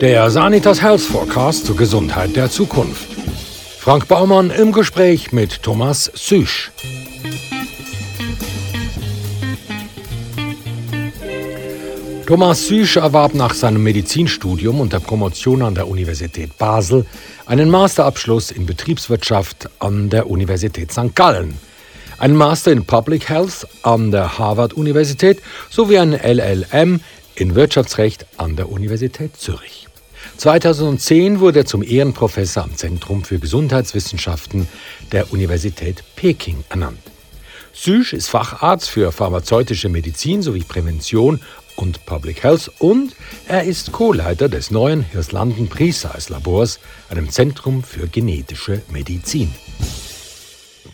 Der 0.00 0.30
Sanitas 0.30 0.80
Health 0.80 1.02
Forecast 1.02 1.66
zur 1.66 1.76
Gesundheit 1.76 2.34
der 2.34 2.50
Zukunft. 2.50 3.06
Frank 3.78 4.08
Baumann 4.08 4.48
im 4.48 4.72
Gespräch 4.72 5.30
mit 5.30 5.62
Thomas 5.62 6.10
Süsch. 6.14 6.72
Thomas 12.26 12.66
Süsch 12.66 12.96
erwarb 12.96 13.34
nach 13.34 13.52
seinem 13.52 13.82
Medizinstudium 13.82 14.80
und 14.80 14.94
der 14.94 15.00
Promotion 15.00 15.60
an 15.60 15.74
der 15.74 15.86
Universität 15.86 16.56
Basel 16.56 17.04
einen 17.44 17.68
Masterabschluss 17.68 18.50
in 18.50 18.64
Betriebswirtschaft 18.64 19.68
an 19.80 20.08
der 20.08 20.30
Universität 20.30 20.92
St. 20.92 21.14
Gallen, 21.14 21.58
einen 22.16 22.36
Master 22.36 22.72
in 22.72 22.86
Public 22.86 23.28
Health 23.28 23.68
an 23.82 24.10
der 24.10 24.38
Harvard-Universität 24.38 25.42
sowie 25.68 25.98
ein 25.98 26.12
LLM 26.12 27.00
in 27.34 27.54
Wirtschaftsrecht 27.54 28.24
an 28.38 28.56
der 28.56 28.70
Universität 28.70 29.36
Zürich. 29.36 29.89
2010 30.40 31.40
wurde 31.40 31.58
er 31.58 31.66
zum 31.66 31.82
Ehrenprofessor 31.82 32.62
am 32.62 32.74
Zentrum 32.74 33.24
für 33.24 33.38
Gesundheitswissenschaften 33.38 34.66
der 35.12 35.34
Universität 35.34 36.02
Peking 36.16 36.64
ernannt. 36.70 37.02
Süsch 37.74 38.14
ist 38.14 38.28
Facharzt 38.28 38.88
für 38.88 39.12
pharmazeutische 39.12 39.90
Medizin 39.90 40.40
sowie 40.40 40.64
Prävention 40.66 41.40
und 41.76 42.06
Public 42.06 42.42
Health 42.42 42.72
und 42.78 43.14
er 43.48 43.64
ist 43.64 43.92
Co-Leiter 43.92 44.48
des 44.48 44.70
neuen 44.70 45.02
Hirslanden 45.02 45.68
Precise 45.68 46.32
Labors, 46.32 46.80
einem 47.10 47.28
Zentrum 47.28 47.82
für 47.82 48.08
genetische 48.08 48.80
Medizin. 48.90 49.52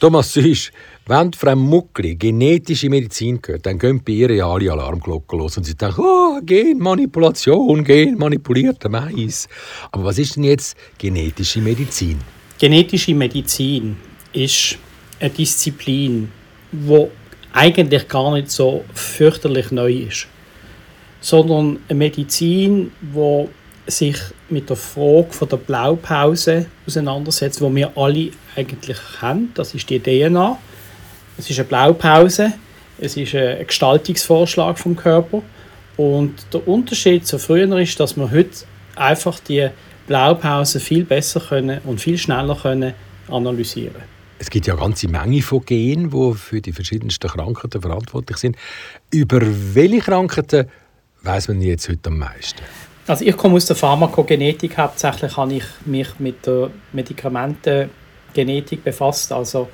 Thomas 0.00 0.32
Süsch, 0.32 0.72
wenn 1.08 1.32
Frau 1.32 1.54
Muckli 1.54 2.16
genetische 2.16 2.90
Medizin 2.90 3.40
gehört, 3.40 3.64
dann 3.66 3.78
gehen 3.78 4.02
bei 4.04 4.12
ihr 4.12 4.34
ja 4.34 4.48
alle 4.48 4.72
Alarmglocken 4.72 5.38
los 5.38 5.56
und 5.56 5.62
sie 5.62 5.76
denken, 5.76 6.00
oh, 6.00 6.40
Genmanipulation, 6.42 7.84
genmanipulierter 7.84 8.88
Mais. 8.88 9.48
Aber 9.92 10.06
was 10.06 10.18
ist 10.18 10.34
denn 10.34 10.42
jetzt 10.42 10.76
genetische 10.98 11.60
Medizin? 11.60 12.18
Genetische 12.58 13.14
Medizin 13.14 13.96
ist 14.32 14.78
eine 15.20 15.30
Disziplin, 15.30 16.28
die 16.72 17.06
eigentlich 17.52 18.08
gar 18.08 18.32
nicht 18.34 18.50
so 18.50 18.84
fürchterlich 18.92 19.70
neu 19.70 19.92
ist, 19.92 20.26
sondern 21.20 21.78
eine 21.88 21.98
Medizin, 21.98 22.90
die 23.00 23.46
sich 23.86 24.16
mit 24.50 24.68
der 24.68 24.76
Frage 24.76 25.46
der 25.48 25.56
Blaupause 25.56 26.66
auseinandersetzt, 26.84 27.60
wo 27.60 27.72
wir 27.72 27.96
alle 27.96 28.30
eigentlich 28.56 28.98
haben. 29.20 29.52
Das 29.54 29.72
ist 29.72 29.88
die 29.88 30.00
DNA. 30.00 30.58
Es 31.38 31.50
ist 31.50 31.58
eine 31.58 31.68
Blaupause, 31.68 32.52
es 32.98 33.16
ist 33.16 33.34
ein 33.34 33.66
Gestaltungsvorschlag 33.66 34.78
vom 34.78 34.96
Körper. 34.96 35.42
Und 35.96 36.34
der 36.52 36.66
Unterschied 36.66 37.26
zu 37.26 37.38
früher 37.38 37.78
ist, 37.78 37.98
dass 38.00 38.16
wir 38.16 38.30
heute 38.30 38.50
einfach 38.96 39.40
die 39.40 39.68
Blaupause 40.06 40.80
viel 40.80 41.04
besser 41.04 41.40
können 41.40 41.80
und 41.84 42.00
viel 42.00 42.18
schneller 42.18 42.56
können 42.56 42.94
analysieren 43.28 44.16
es 44.38 44.50
gibt 44.50 44.66
ja 44.66 44.74
eine 44.74 44.82
ganze 44.82 45.08
Menge 45.08 45.42
von 45.42 45.64
Genen, 45.64 46.10
die 46.10 46.34
für 46.34 46.60
die 46.60 46.72
verschiedensten 46.72 47.28
Krankheiten 47.28 47.80
verantwortlich 47.80 48.36
sind. 48.38 48.56
Über 49.10 49.40
welche 49.42 50.00
Krankheiten 50.00 50.68
weiß 51.22 51.48
man 51.48 51.60
jetzt 51.62 51.88
heute 51.88 52.10
am 52.10 52.18
meisten? 52.18 52.60
Also 53.06 53.24
ich 53.24 53.36
komme 53.36 53.54
aus 53.54 53.66
der 53.66 53.76
Pharmakogenetik. 53.76 54.76
Hauptsächlich 54.76 55.36
habe 55.36 55.54
ich 55.54 55.64
mich 55.84 56.08
mit 56.18 56.46
der 56.46 56.70
Medikamentengenetik 56.92 58.84
befasst. 58.84 59.32
Also 59.32 59.68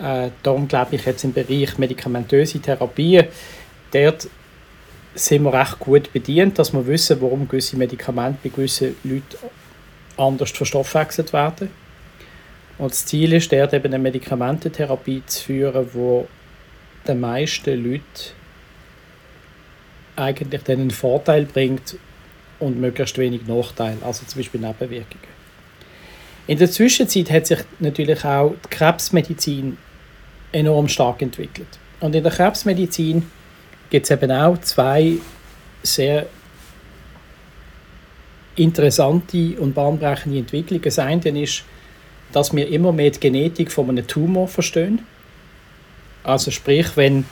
äh, 0.00 0.30
darum 0.42 0.68
glaube 0.68 0.96
ich 0.96 1.04
jetzt 1.04 1.24
im 1.24 1.32
Bereich 1.32 1.78
medikamentöse 1.78 2.60
Therapie, 2.60 3.22
dort 3.92 4.28
sind 5.14 5.42
wir 5.42 5.52
recht 5.52 5.78
gut 5.78 6.12
bedient, 6.12 6.58
dass 6.58 6.72
wir 6.72 6.86
wissen, 6.86 7.20
warum 7.20 7.46
gewisse 7.46 7.76
Medikamente 7.76 8.38
bei 8.42 8.48
gewissen 8.48 8.96
Leuten 9.04 9.36
anders 10.16 10.50
verstoffwechselt 10.50 11.32
werden. 11.32 11.70
Und 12.78 12.90
das 12.90 13.04
Ziel 13.04 13.32
ist, 13.34 13.52
dort 13.52 13.74
eben 13.74 13.86
eine 13.86 13.98
Medikamententherapie 13.98 15.22
zu 15.26 15.44
führen, 15.44 15.88
wo 15.92 16.26
den 17.06 17.20
meisten 17.20 17.82
Leuten 17.82 18.02
eigentlich 20.16 20.68
einen 20.68 20.90
Vorteil 20.90 21.44
bringt 21.44 21.96
und 22.58 22.80
möglichst 22.80 23.18
wenig 23.18 23.46
Nachteil, 23.46 23.96
also 24.02 24.24
zum 24.24 24.40
Beispiel 24.40 24.60
Nebenwirkungen. 24.60 25.41
In 26.46 26.58
der 26.58 26.70
Zwischenzeit 26.70 27.30
hat 27.30 27.46
sich 27.46 27.60
natürlich 27.78 28.24
auch 28.24 28.54
die 28.64 28.68
Krebsmedizin 28.68 29.78
enorm 30.50 30.88
stark 30.88 31.22
entwickelt. 31.22 31.78
Und 32.00 32.14
in 32.14 32.22
der 32.22 32.32
Krebsmedizin 32.32 33.30
gibt 33.90 34.06
es 34.06 34.10
eben 34.10 34.32
auch 34.32 34.58
zwei 34.58 35.18
sehr 35.82 36.26
interessante 38.56 39.56
und 39.58 39.74
bahnbrechende 39.74 40.38
Entwicklungen. 40.38 40.82
Das 40.82 40.98
eine 40.98 41.40
ist, 41.40 41.64
dass 42.32 42.54
wir 42.54 42.68
immer 42.68 42.92
mehr 42.92 43.10
die 43.10 43.20
Genetik 43.20 43.70
von 43.70 43.88
einem 43.88 44.06
Tumor 44.06 44.48
verstehen. 44.48 45.06
Also 46.24 46.50
sprich, 46.50 46.96
wenn 46.96 47.24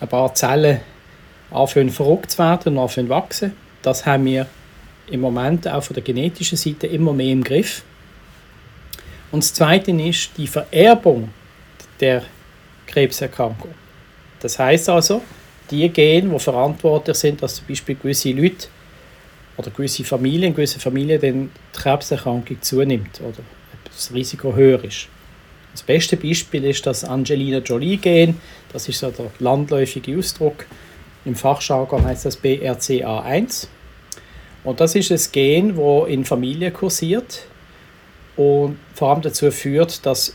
ein 0.00 0.08
paar 0.08 0.34
Zellen 0.34 0.80
anfangen 1.50 1.90
verrückt 1.90 2.32
zu 2.32 2.38
werden 2.38 2.76
und 2.76 2.82
anfangen 2.82 3.06
zu 3.06 3.10
wachsen, 3.14 3.52
das 3.82 4.04
haben 4.06 4.26
wir 4.26 4.46
im 5.10 5.20
Moment 5.20 5.66
auch 5.66 5.82
von 5.82 5.94
der 5.94 6.02
genetischen 6.02 6.58
Seite 6.58 6.86
immer 6.86 7.12
mehr 7.12 7.32
im 7.32 7.42
Griff. 7.42 7.82
Und 9.30 9.42
das 9.42 9.52
Zweite 9.52 9.90
ist 9.90 10.30
die 10.36 10.46
Vererbung 10.46 11.30
der 12.00 12.22
Krebserkrankung. 12.86 13.74
Das 14.40 14.58
heißt 14.58 14.88
also, 14.88 15.22
die 15.70 15.88
Gene, 15.90 16.30
die 16.30 16.38
verantwortlich 16.38 17.16
sind, 17.16 17.42
dass 17.42 17.56
zum 17.56 17.66
Beispiel 17.66 17.96
gewisse 17.96 18.30
Leute 18.30 18.68
oder 19.56 19.70
gewisse 19.70 20.04
Familien, 20.04 20.54
gewisse 20.54 20.80
Familien 20.80 21.20
die 21.20 21.48
Krebserkrankung 21.78 22.62
zunimmt 22.62 23.20
oder 23.20 23.42
das 23.84 24.12
Risiko 24.14 24.54
höher 24.54 24.82
ist. 24.84 25.08
Das 25.72 25.82
beste 25.82 26.16
Beispiel 26.16 26.64
ist 26.64 26.86
das 26.86 27.04
Angelina 27.04 27.58
Jolie-Gen. 27.58 28.40
Das 28.72 28.88
ist 28.88 29.00
so 29.00 29.10
der 29.10 29.30
landläufige 29.38 30.16
Ausdruck. 30.16 30.66
Im 31.24 31.34
Fachjargon 31.36 32.04
heißt 32.04 32.24
das 32.24 32.42
BRCA1. 32.42 33.68
Und 34.64 34.80
das 34.80 34.94
ist 34.94 35.10
ein 35.10 35.32
Gen, 35.32 35.76
das 35.76 36.08
in 36.08 36.24
Familien 36.24 36.72
kursiert 36.72 37.42
und 38.38 38.78
vor 38.94 39.10
allem 39.10 39.20
dazu 39.20 39.50
führt, 39.50 40.06
dass 40.06 40.34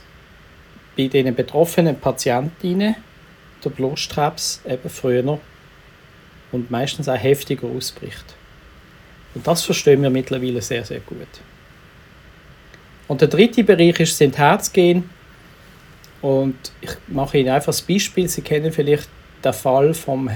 bei 0.97 1.07
den 1.07 1.33
betroffenen 1.33 1.97
Patientinnen 1.97 2.95
der 3.63 3.69
Blutkrebs 3.69 4.61
eben 4.67 4.89
früher 4.89 5.39
und 6.51 6.69
meistens 6.69 7.07
auch 7.07 7.15
heftiger 7.15 7.65
ausbricht. 7.65 8.25
Und 9.33 9.47
das 9.47 9.63
verstehen 9.63 10.03
wir 10.03 10.09
mittlerweile 10.09 10.61
sehr, 10.61 10.83
sehr 10.83 10.99
gut. 10.99 11.27
Und 13.07 13.21
der 13.21 13.29
dritte 13.29 13.63
Bereich 13.63 13.99
ist, 14.01 14.17
sind 14.17 14.37
Herzgehen. 14.37 15.09
Und 16.21 16.55
ich 16.81 16.91
mache 17.07 17.37
Ihnen 17.37 17.49
einfach 17.49 17.73
ein 17.73 17.85
Beispiel. 17.87 18.27
Sie 18.27 18.41
kennen 18.41 18.73
vielleicht 18.73 19.07
den 19.43 19.53
Fall 19.53 19.93
vom 19.93 20.29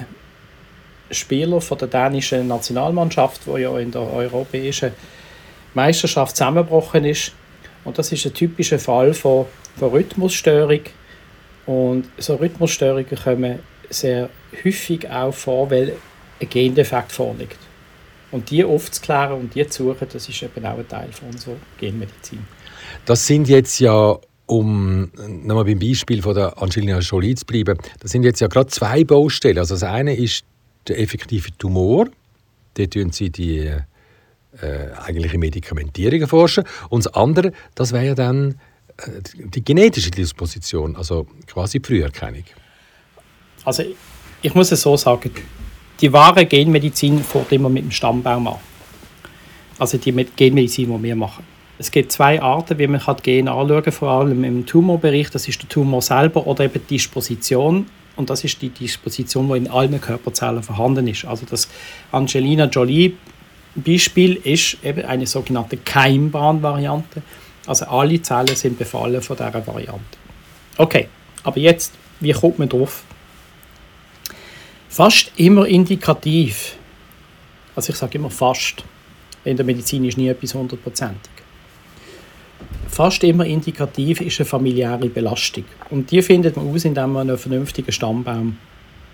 Spieler 1.11 1.59
von 1.59 1.77
der 1.77 1.89
dänischen 1.89 2.47
Nationalmannschaft, 2.47 3.45
wo 3.45 3.57
ja 3.57 3.77
in 3.77 3.91
der 3.91 4.01
europäischen 4.01 4.93
Meisterschaft 5.73 6.37
zusammengebrochen 6.37 7.03
ist. 7.03 7.33
Und 7.83 7.97
das 7.97 8.11
ist 8.11 8.25
ein 8.25 8.33
typischer 8.33 8.79
Fall 8.79 9.13
von, 9.13 9.45
von 9.77 9.89
Rhythmusstörung. 9.91 10.81
Und 11.65 12.05
so 12.17 12.35
Rhythmusstörungen 12.35 13.17
kommen 13.23 13.59
sehr 13.89 14.29
häufig 14.63 15.09
auch 15.09 15.33
vor, 15.33 15.69
weil 15.71 15.93
ein 16.39 16.49
Gendefekt 16.49 17.11
vorliegt. 17.11 17.57
Und 18.31 18.49
die 18.49 18.63
aufzuklären 18.63 19.39
und 19.39 19.55
die 19.55 19.65
zu 19.67 19.85
suchen, 19.85 20.07
das 20.11 20.27
ist 20.27 20.43
eben 20.43 20.65
auch 20.65 20.77
ein 20.77 20.87
Teil 20.87 21.09
von 21.11 21.29
unserer 21.29 21.55
Genmedizin. 21.77 22.39
Das 23.05 23.25
sind 23.25 23.47
jetzt 23.47 23.79
ja 23.79 24.17
um 24.47 25.11
nochmal 25.27 25.65
beim 25.65 25.79
Beispiel 25.79 26.21
von 26.21 26.33
der 26.33 26.61
Angelina 26.61 26.99
Jolie 26.99 27.35
zu 27.35 27.45
bleiben, 27.45 27.77
das 27.99 28.11
sind 28.11 28.23
jetzt 28.23 28.39
ja 28.39 28.47
gerade 28.47 28.67
zwei 28.67 29.03
Baustellen. 29.03 29.59
Also 29.59 29.75
das 29.75 29.83
eine 29.83 30.15
ist 30.15 30.43
der 30.87 30.99
effektive 30.99 31.49
Tumor, 31.57 32.07
dort 32.75 32.93
tun 32.93 33.11
sie 33.11 33.29
die 33.29 33.69
äh, 34.61 34.91
eigentliche 35.05 35.37
Medikamentierung 35.37 36.21
erforschen. 36.21 36.63
Und 36.89 37.05
das 37.05 37.13
andere, 37.13 37.51
das 37.75 37.91
wäre 37.91 38.07
ja 38.07 38.15
dann 38.15 38.55
äh, 38.97 39.21
die 39.35 39.63
genetische 39.63 40.11
Disposition, 40.11 40.95
also 40.95 41.27
quasi 41.45 41.79
die 41.79 41.87
Früherkennung. 41.87 42.43
Also 43.65 43.83
ich 44.41 44.53
muss 44.55 44.71
es 44.71 44.81
so 44.81 44.95
sagen, 44.97 45.31
die 45.99 46.13
wahre 46.13 46.45
Genmedizin 46.45 47.23
fängt 47.23 47.51
immer 47.51 47.69
mit 47.69 47.83
dem 47.83 47.91
Stammbaum 47.91 48.47
an. 48.47 48.55
Also 49.79 49.97
die 49.97 50.11
Genmedizin, 50.11 50.95
die 50.95 51.03
wir 51.03 51.15
machen. 51.15 51.43
Es 51.79 51.91
gibt 51.91 52.11
zwei 52.11 52.41
Arten, 52.41 52.79
wie 52.79 52.87
man 52.87 53.01
Gene 53.21 53.51
anschauen 53.51 53.83
kann, 53.83 53.93
vor 53.93 54.09
allem 54.09 54.43
im 54.43 54.65
Tumorbereich. 54.65 55.29
Das 55.29 55.47
ist 55.47 55.61
der 55.61 55.69
Tumor 55.69 56.01
selber 56.01 56.47
oder 56.47 56.65
eben 56.65 56.81
die 56.89 56.95
Disposition 56.95 57.85
und 58.17 58.31
das 58.31 58.43
ist 58.43 58.61
die 58.61 58.69
Disposition, 58.69 59.47
die 59.47 59.57
in 59.57 59.67
allen 59.69 60.01
Körperzellen 60.01 60.63
vorhanden 60.63 61.07
ist. 61.07 61.25
Also 61.25 61.45
das 61.47 61.69
Angelina 62.11 62.65
Jolie 62.65 63.13
Beispiel 63.83 64.35
ist 64.35 64.77
eben 64.83 65.05
eine 65.05 65.27
sogenannte 65.27 65.77
Keimbahn-Variante. 65.77 67.21
Also 67.65 67.85
alle 67.85 68.21
Zellen 68.21 68.55
sind 68.55 68.79
befallen 68.79 69.21
von 69.21 69.37
dieser 69.37 69.67
Variante. 69.67 70.01
Okay, 70.77 71.07
aber 71.43 71.59
jetzt, 71.59 71.93
wie 72.19 72.31
kommt 72.31 72.59
man 72.59 72.69
drauf? 72.69 73.03
Fast 74.89 75.31
immer 75.35 75.67
indikativ, 75.67 76.75
also 77.75 77.91
ich 77.91 77.97
sage 77.97 78.17
immer 78.17 78.29
fast, 78.29 78.83
in 79.43 79.55
der 79.55 79.65
Medizin 79.65 80.03
ist 80.05 80.17
nie 80.17 80.27
etwas 80.27 80.55
hundertprozentig. 80.55 81.31
Fast 82.89 83.23
immer 83.23 83.45
indikativ 83.45 84.21
ist 84.21 84.39
eine 84.39 84.45
familiäre 84.45 85.07
Belastung. 85.09 85.65
Und 85.89 86.09
die 86.09 86.21
findet 86.21 86.57
man 86.57 86.73
aus, 86.73 86.85
indem 86.85 87.11
man 87.11 87.29
einen 87.29 87.37
vernünftigen 87.37 87.91
Stammbaum 87.91 88.57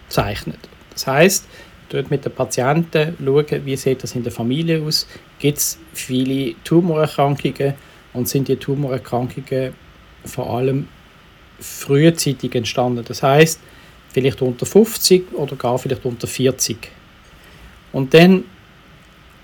zeichnet. 0.07 0.59
Das 0.93 1.07
heißt, 1.07 1.45
dort 1.89 2.09
mit 2.11 2.25
den 2.25 2.31
Patienten 2.31 3.17
schauen, 3.23 3.65
wie 3.65 3.75
sieht 3.75 4.03
das 4.03 4.15
in 4.15 4.23
der 4.23 4.31
Familie 4.31 4.81
aus, 4.81 5.07
gibt 5.39 5.57
es 5.57 5.79
viele 5.93 6.55
Tumorerkrankungen 6.63 7.73
und 8.13 8.27
sind 8.27 8.47
die 8.47 8.55
Tumorerkrankungen 8.55 9.73
vor 10.25 10.57
allem 10.57 10.87
frühzeitig 11.59 12.55
entstanden. 12.55 13.03
Das 13.07 13.23
heißt, 13.23 13.59
vielleicht 14.11 14.41
unter 14.41 14.65
50 14.65 15.33
oder 15.33 15.55
gar 15.55 15.77
vielleicht 15.77 16.05
unter 16.05 16.27
40. 16.27 16.77
Und 17.91 18.13
dann 18.13 18.43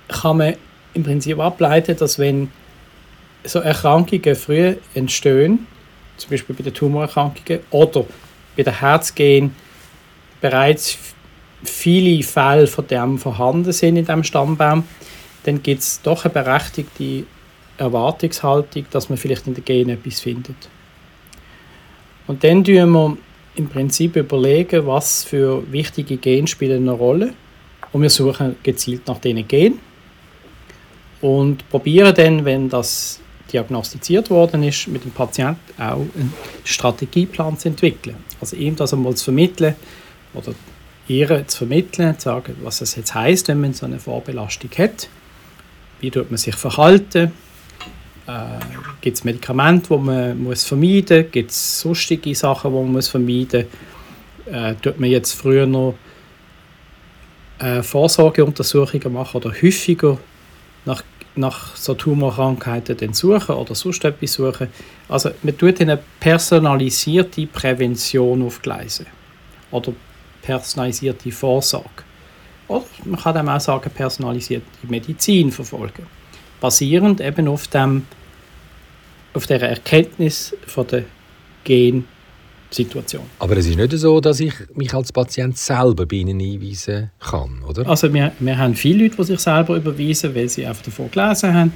kann 0.08 0.38
man 0.38 0.56
im 0.94 1.04
Prinzip 1.04 1.40
ableiten, 1.40 1.96
dass 1.98 2.20
wenn 2.20 2.52
so 3.44 3.60
Erkrankungen 3.60 4.36
früh 4.36 4.76
entstehen, 4.94 5.68
zum 6.18 6.32
Beispiel 6.32 6.56
bei 6.56 6.64
den 6.64 6.74
Tumorerkrankungen 6.74 7.62
oder 7.72 8.06
bei 8.58 8.64
den 8.64 8.80
Herzgehen, 8.80 9.56
bereits 10.42 10.98
viele 11.64 12.24
Fälle 12.24 12.68
von 12.68 12.88
dem 12.88 13.18
vorhanden 13.18 13.72
sind 13.72 13.98
in 13.98 14.06
dem 14.06 14.24
Stammbaum, 14.24 14.84
dann 15.44 15.62
gibt 15.64 15.82
es 15.82 16.02
doch 16.02 16.26
eine 16.26 16.34
berechtigte 16.34 17.24
Erwartungshaltung, 17.78 18.86
dass 18.92 19.10
man 19.10 19.18
vielleicht 19.18 19.48
in 19.48 19.54
den 19.54 19.66
Genen 19.66 19.90
etwas 19.92 20.20
findet. 20.20 20.56
Und 22.28 22.44
dann 22.44 22.64
tun 22.64 22.92
wir 22.92 23.18
im 23.56 23.68
Prinzip 23.68 24.16
überlegen, 24.16 24.86
was 24.86 25.24
für 25.24 25.64
wichtige 25.72 26.18
Gene 26.18 26.48
spielen 26.48 26.88
eine 26.88 26.92
Rolle. 26.92 27.34
Und 27.92 28.02
wir 28.02 28.10
suchen 28.10 28.56
gezielt 28.62 29.08
nach 29.08 29.20
diesen 29.20 29.48
Genen 29.48 29.80
und 31.22 31.68
probieren 31.70 32.14
dann, 32.16 32.46
wenn 32.46 32.70
das 32.70 33.20
diagnostiziert 33.52 34.30
worden 34.30 34.64
ist, 34.64 34.88
mit 34.88 35.04
dem 35.04 35.12
Patienten 35.12 35.82
auch 35.82 35.96
einen 35.98 36.34
Strategieplan 36.64 37.58
zu 37.58 37.70
entwickeln. 37.70 38.16
Also 38.40 38.56
ihm 38.56 38.76
das 38.76 38.94
einmal 38.94 39.16
zu 39.16 39.26
vermitteln 39.26 39.76
oder 40.34 40.54
ihr 41.10 41.48
zu 41.48 41.58
vermitteln, 41.60 42.18
zu 42.18 42.26
sagen, 42.26 42.56
was 42.62 42.82
es 42.82 42.96
jetzt 42.96 43.14
heißt, 43.14 43.48
wenn 43.48 43.62
man 43.62 43.74
so 43.74 43.86
eine 43.86 44.00
Vorbelastung 44.00 44.70
hat. 44.78 45.10
Wie 46.00 46.12
tut 46.12 46.30
man 46.32 46.38
sich 46.38 46.56
verhalten? 46.56 47.32
Äh, 48.28 48.60
Gibt 49.02 49.18
es 49.18 49.24
Medikamente, 49.24 49.90
die 49.90 49.98
man 49.98 50.42
muss 50.42 50.64
vermeiden 50.64 51.24
muss? 51.24 51.32
Gibt 51.32 51.52
es 51.52 51.80
sonstige 51.80 52.34
Sachen, 52.36 52.72
die 52.72 52.78
man 52.78 52.92
muss 52.92 53.08
vermeiden 53.08 53.66
muss? 54.46 54.54
Äh, 54.54 54.76
tut 54.76 55.00
man 55.00 55.10
jetzt 55.10 55.34
früher 55.34 55.66
noch 55.66 55.96
äh, 57.60 57.82
Vorsorgeuntersuchungen 57.82 59.12
machen 59.12 59.38
oder 59.38 59.52
häufiger 59.52 60.18
nach, 60.86 61.04
nach 61.36 61.76
so 61.76 61.96
Tumorkrankheiten 61.96 63.14
suchen 63.14 63.56
oder 63.56 63.76
sonst 63.76 64.06
etwas 64.06 64.34
suchen? 64.34 64.68
Also 65.08 65.32
man 65.42 65.58
tut 65.58 65.82
eine 65.82 66.00
personalisierte 66.20 67.48
Prävention 67.48 68.44
aufgleisen 68.44 69.08
oder 69.72 69.94
personalisierte 70.42 71.32
Vorsorge. 71.32 72.04
Oder 72.68 72.86
man 73.06 73.20
kann 73.20 73.50
auch 73.50 73.60
sagen, 73.60 73.90
personalisierte 73.90 74.66
Medizin 74.88 75.52
verfolgen. 75.52 76.06
Basierend 76.62 77.22
eben 77.22 77.48
auf 77.48 77.68
dem 77.68 78.06
auf 79.34 79.48
der 79.48 79.62
Erkenntnis 79.62 80.56
von 80.66 80.88
der 80.88 81.04
Gensituation. 81.64 83.24
Aber 83.40 83.58
es 83.58 83.68
ist 83.68 83.78
nicht 83.78 83.92
so, 83.94 84.20
dass 84.20 84.40
ich 84.40 84.54
mich 84.74 84.94
als 84.94 85.12
Patient 85.12 85.58
selber 85.58 86.06
bei 86.06 86.18
Ihnen 86.18 86.40
einweisen 86.40 87.12
kann, 87.20 87.64
oder? 87.68 87.88
Also 87.88 88.12
wir, 88.14 88.32
wir 88.40 88.58
haben 88.58 88.76
viele 88.76 89.04
Leute, 89.04 89.18
die 89.18 89.24
sich 89.24 89.40
selber 89.40 89.76
überweisen, 89.76 90.34
weil 90.36 90.50
sie 90.50 90.66
einfach 90.66 90.84
davon 90.84 91.12
gelesen 91.12 91.54
haben. 91.54 91.74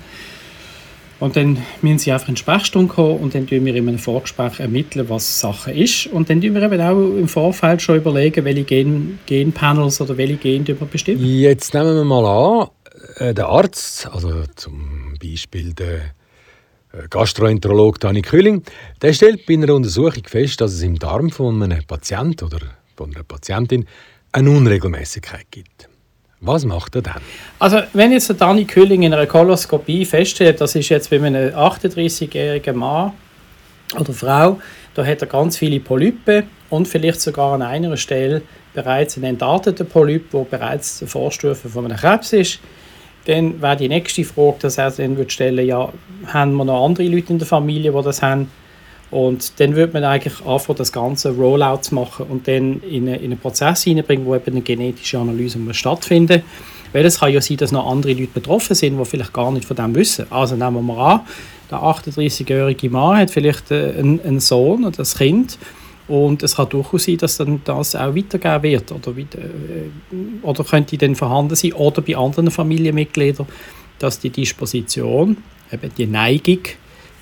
Und 1.20 1.36
dann 1.36 1.58
müssen 1.82 2.00
sie 2.00 2.12
einfach 2.12 2.28
in 2.28 2.36
die 2.36 2.40
Sprechstunde 2.40 2.94
kommen 2.94 3.18
und 3.20 3.34
dann 3.34 3.48
tun 3.48 3.64
wir 3.66 3.76
in 3.76 3.88
einem 3.88 4.00
Vorgespräch 4.00 4.60
ermitteln, 4.60 5.08
was 5.10 5.40
Sache 5.40 5.72
ist. 5.72 6.08
Und 6.08 6.30
dann 6.30 6.42
tun 6.42 6.54
wir 6.54 6.64
eben 6.64 6.82
auch 6.82 7.18
im 7.18 7.28
Vorfeld 7.28 7.82
schon 7.82 7.98
überlegen, 7.98 8.44
welche 8.44 8.64
Gen 8.64 9.20
Genpanels 9.26 10.02
oder 10.02 10.18
welche 10.18 10.36
Gene 10.38 10.68
wir 10.68 10.76
bestimmen. 10.76 11.24
Jetzt 11.24 11.74
nehmen 11.74 11.96
wir 11.96 12.04
mal 12.04 12.26
an, 12.26 12.68
äh, 13.18 13.34
der 13.34 13.48
Arzt, 13.48 14.10
also 14.12 14.44
zum 14.56 15.14
Beispiel 15.22 15.74
der 15.74 15.98
äh, 16.92 17.08
Gastroenterolog 17.10 18.00
Dani 18.00 18.22
Kühling, 18.22 18.64
der 19.02 19.14
stellt 19.14 19.46
bei 19.46 19.54
einer 19.54 19.74
Untersuchung 19.74 20.24
fest, 20.26 20.62
dass 20.62 20.74
es 20.74 20.82
im 20.82 21.00
Darm 21.00 21.30
von 21.30 21.62
einem 21.62 21.84
Patienten 21.86 22.46
oder 22.46 22.60
von 22.96 23.14
einer 23.14 23.24
Patientin 23.24 23.86
eine 24.32 24.50
Unregelmäßigkeit 24.50 25.46
gibt. 25.52 25.90
Was 26.46 26.66
macht 26.66 26.94
er 26.96 27.02
dann? 27.02 27.22
Also, 27.58 27.80
wenn 27.94 28.12
jetzt 28.12 28.28
der 28.28 28.36
Dani 28.36 28.66
Kühling 28.66 29.04
in 29.04 29.14
einer 29.14 29.26
Koloskopie 29.26 30.04
feststellt, 30.04 30.60
das 30.60 30.76
ist 30.76 30.90
jetzt 30.90 31.10
bei 31.10 31.16
einem 31.16 31.56
38-jährigen 31.56 32.76
Mann 32.76 33.14
oder 33.98 34.12
Frau, 34.12 34.60
da 34.94 35.06
hat 35.06 35.22
er 35.22 35.28
ganz 35.28 35.58
viele 35.58 35.80
Polypen 35.80 36.44
und 36.70 36.86
vielleicht 36.90 37.22
sogar 37.22 37.54
an 37.54 37.62
einer 37.62 37.96
Stelle 37.96 38.42
bereits 38.74 39.16
einen 39.16 39.26
entarteten 39.26 39.88
Polyp, 39.88 40.32
der 40.32 40.40
bereits 40.40 41.00
die 41.00 41.06
Vorstufe 41.06 41.70
von 41.70 41.86
einem 41.86 41.96
Krebs 41.96 42.34
ist, 42.34 42.60
dann 43.26 43.62
wäre 43.62 43.78
die 43.78 43.88
nächste 43.88 44.26
Frage, 44.26 44.58
dass 44.64 44.78
er 44.78 44.92
dann 44.92 45.16
würde 45.16 45.62
ja, 45.62 45.94
haben 46.26 46.56
wir 46.56 46.66
noch 46.66 46.86
andere 46.86 47.08
Leute 47.08 47.32
in 47.32 47.40
der 47.40 47.48
Familie, 47.48 47.94
die 47.94 48.04
das 48.04 48.22
haben? 48.22 48.52
Und 49.14 49.60
dann 49.60 49.76
würde 49.76 49.94
man 49.94 50.04
eigentlich 50.04 50.44
anfangen, 50.44 50.78
das 50.78 50.92
ganze 50.92 51.32
Rollout 51.36 51.84
zu 51.84 51.96
machen 51.96 52.26
und 52.30 52.48
dann 52.48 52.82
in, 52.82 53.08
eine, 53.08 53.18
in 53.18 53.26
einen 53.26 53.38
Prozess 53.38 53.84
hineinbringen, 53.84 54.26
wo 54.26 54.36
eben 54.36 54.52
eine 54.52 54.62
genetische 54.62 55.20
Analyse 55.20 55.60
muss 55.60 55.78
stattfinden. 55.78 56.42
Weil 56.94 57.06
es 57.06 57.20
kann 57.20 57.32
ja 57.32 57.40
sein, 57.40 57.58
dass 57.58 57.72
noch 57.72 57.90
andere 57.90 58.14
Leute 58.14 58.32
betroffen 58.34 58.76
sind, 58.76 59.00
die 59.00 59.06
vielleicht 59.06 59.32
gar 59.32 59.52
nicht 59.52 59.66
von 59.66 59.76
dem 59.76 59.94
wissen. 59.94 60.26
Also 60.32 60.56
nehmen 60.56 60.76
wir 60.76 60.82
mal 60.82 61.14
an, 61.14 61.22
der 61.70 61.80
38-jährige 61.80 62.90
Mann 62.90 63.18
hat 63.18 63.32
vielleicht 63.32 63.70
äh, 63.70 63.94
einen, 63.98 64.20
einen 64.22 64.40
Sohn 64.40 64.84
oder 64.84 65.00
ein 65.00 65.06
Kind 65.06 65.60
und 66.08 66.44
es 66.44 66.56
kann 66.56 66.70
durchaus 66.70 67.06
sein, 67.06 67.18
dass 67.18 67.38
dann 67.38 67.62
das 67.64 67.96
auch 67.96 68.16
weitergegeben 68.16 68.64
wird 68.64 68.92
oder, 68.92 69.16
wieder, 69.16 69.40
äh, 69.40 70.42
oder 70.42 70.64
könnte 70.64 70.98
dann 70.98 71.16
vorhanden 71.16 71.56
sein 71.56 71.74
oder 71.74 72.02
bei 72.02 72.18
anderen 72.18 72.52
Familienmitgliedern, 72.52 73.48
dass 74.00 74.20
die 74.20 74.30
Disposition, 74.30 75.38
eben 75.72 75.92
die 75.98 76.08
Neigung 76.08 76.60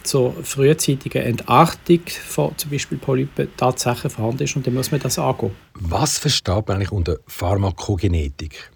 zur 0.03 0.33
frühzeitigen 0.43 1.21
Entartung 1.23 2.01
von 2.27 2.57
zum 2.57 2.71
Beispiel 2.71 2.97
Polypen 2.97 3.49
tatsächlich 3.57 4.11
vorhanden 4.13 4.43
ist 4.43 4.55
und 4.55 4.65
dann 4.65 4.73
muss 4.73 4.91
man 4.91 5.01
das 5.01 5.19
angehen. 5.19 5.51
Was 5.73 6.17
versteht 6.17 6.67
man 6.67 6.77
eigentlich 6.77 6.91
unter 6.91 7.17
Pharmakogenetik? 7.27 8.71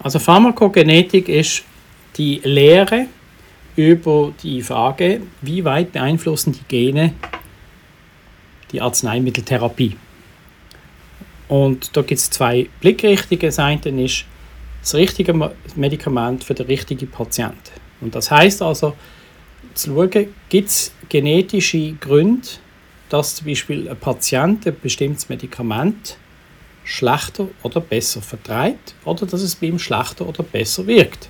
Also 0.00 0.18
Pharmakogenetik 0.18 1.28
ist 1.28 1.62
die 2.16 2.40
Lehre 2.44 3.06
über 3.76 4.32
die 4.42 4.62
Frage, 4.62 5.20
wie 5.40 5.64
weit 5.64 5.92
beeinflussen 5.92 6.52
die 6.52 6.64
Gene 6.68 7.14
die 8.72 8.80
Arzneimitteltherapie. 8.80 9.96
Und 11.48 11.96
da 11.96 12.02
gibt 12.02 12.20
es 12.20 12.30
zwei 12.30 12.68
Blickrichtungen. 12.80 13.40
Das 13.40 13.58
eine 13.58 14.04
ist 14.04 14.24
das 14.82 14.94
richtige 14.94 15.52
Medikament 15.76 16.44
für 16.44 16.54
den 16.54 16.66
richtigen 16.66 17.10
Patienten. 17.10 17.56
Und 18.00 18.14
das 18.14 18.30
heißt 18.30 18.62
also, 18.62 18.94
zu 19.78 19.94
schauen, 19.94 20.34
gibt 20.48 20.68
es 20.68 20.92
genetische 21.08 21.92
Gründe, 21.94 22.48
dass 23.08 23.36
zum 23.36 23.46
Beispiel 23.46 23.88
ein 23.88 23.96
Patient 23.96 24.66
ein 24.66 24.76
bestimmtes 24.80 25.28
Medikament 25.28 26.16
schlechter 26.84 27.48
oder 27.62 27.80
besser 27.80 28.22
vertreibt 28.22 28.94
oder 29.04 29.26
dass 29.26 29.42
es 29.42 29.56
bei 29.56 29.68
ihm 29.68 29.78
schlechter 29.78 30.26
oder 30.26 30.42
besser 30.42 30.86
wirkt. 30.86 31.28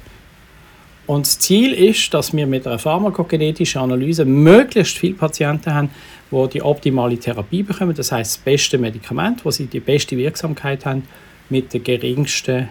Und 1.07 1.27
das 1.27 1.39
Ziel 1.39 1.73
ist, 1.73 2.13
dass 2.13 2.35
wir 2.35 2.47
mit 2.47 2.67
einer 2.67 2.79
pharmakogenetischen 2.79 3.81
Analyse 3.81 4.25
möglichst 4.27 4.99
viele 4.99 5.15
Patienten 5.15 5.73
haben, 5.73 5.91
die 6.31 6.49
die 6.51 6.63
optimale 6.63 7.17
Therapie 7.17 7.63
bekommen, 7.63 7.95
das 7.95 8.13
heißt 8.13 8.37
das 8.37 8.39
beste 8.39 8.77
Medikament, 8.77 9.45
wo 9.45 9.51
sie 9.51 9.67
die 9.67 9.81
beste 9.81 10.17
Wirksamkeit 10.17 10.85
haben, 10.85 11.05
mit 11.49 11.73
der 11.73 11.81
geringsten 11.81 12.69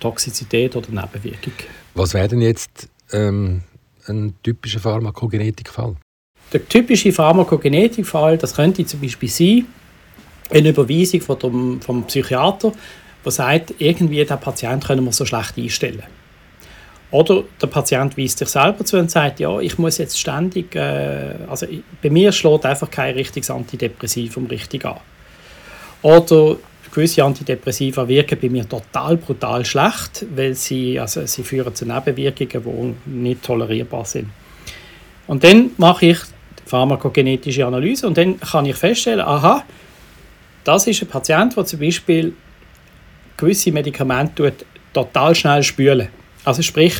Toxizität 0.00 0.74
oder 0.74 0.88
Nebenwirkung. 0.88 1.52
Was 1.94 2.14
wäre 2.14 2.28
denn 2.28 2.40
jetzt 2.40 2.88
ähm, 3.12 3.62
ein 4.06 4.34
typischer 4.42 4.80
Pharmakogenetikfall? 4.80 5.96
Der 6.52 6.68
typische 6.68 7.12
Pharmakogenetikfall, 7.12 8.38
das 8.38 8.54
könnte 8.54 8.84
zum 8.84 9.00
Beispiel 9.00 9.28
sein, 9.28 9.66
eine 10.50 10.68
Überweisung 10.68 11.20
von 11.20 11.38
dem, 11.38 11.80
vom 11.80 12.04
Psychiater, 12.04 12.72
der 13.24 13.32
sagt, 13.32 13.74
irgendwie 13.78 14.24
den 14.24 14.40
Patienten 14.40 14.86
können 14.86 15.04
wir 15.04 15.12
so 15.12 15.24
schlecht 15.24 15.56
einstellen. 15.56 16.02
Oder 17.10 17.44
der 17.60 17.66
Patient 17.66 18.16
weist 18.16 18.38
sich 18.38 18.48
selber 18.48 18.84
zu 18.84 18.98
und 18.98 19.10
sagt, 19.10 19.38
ja, 19.38 19.60
ich 19.60 19.78
muss 19.78 19.98
jetzt 19.98 20.18
ständig, 20.18 20.74
äh, 20.74 21.34
also 21.48 21.66
bei 22.02 22.08
mir 22.08 22.32
schlägt 22.32 22.64
einfach 22.64 22.90
kein 22.90 23.14
richtiges 23.14 23.50
Antidepressivum 23.50 24.46
richtig 24.46 24.84
an. 24.86 24.96
Oder 26.00 26.56
gewisse 26.92 27.24
Antidepressiva 27.24 28.06
wirken 28.06 28.38
bei 28.40 28.48
mir 28.48 28.68
total 28.68 29.16
brutal 29.16 29.64
schlecht, 29.64 30.26
weil 30.34 30.54
sie, 30.54 31.00
also 31.00 31.24
sie 31.26 31.42
führen 31.42 31.74
zu 31.74 31.86
Nebenwirkungen, 31.86 32.94
die 33.06 33.10
nicht 33.10 33.42
tolerierbar 33.42 34.04
sind. 34.04 34.28
Und 35.26 35.42
dann 35.42 35.70
mache 35.78 36.06
ich 36.06 36.18
pharmakogenetische 36.66 37.66
Analyse 37.66 38.06
und 38.06 38.16
dann 38.16 38.38
kann 38.38 38.66
ich 38.66 38.76
feststellen, 38.76 39.20
aha, 39.20 39.64
das 40.64 40.86
ist 40.86 41.02
ein 41.02 41.08
Patient, 41.08 41.56
der 41.56 41.64
zum 41.64 41.80
Beispiel 41.80 42.34
gewisse 43.36 43.72
Medikamente 43.72 44.52
total 44.92 45.34
schnell 45.34 45.62
spülen 45.62 46.08
Also 46.44 46.62
sprich, 46.62 46.94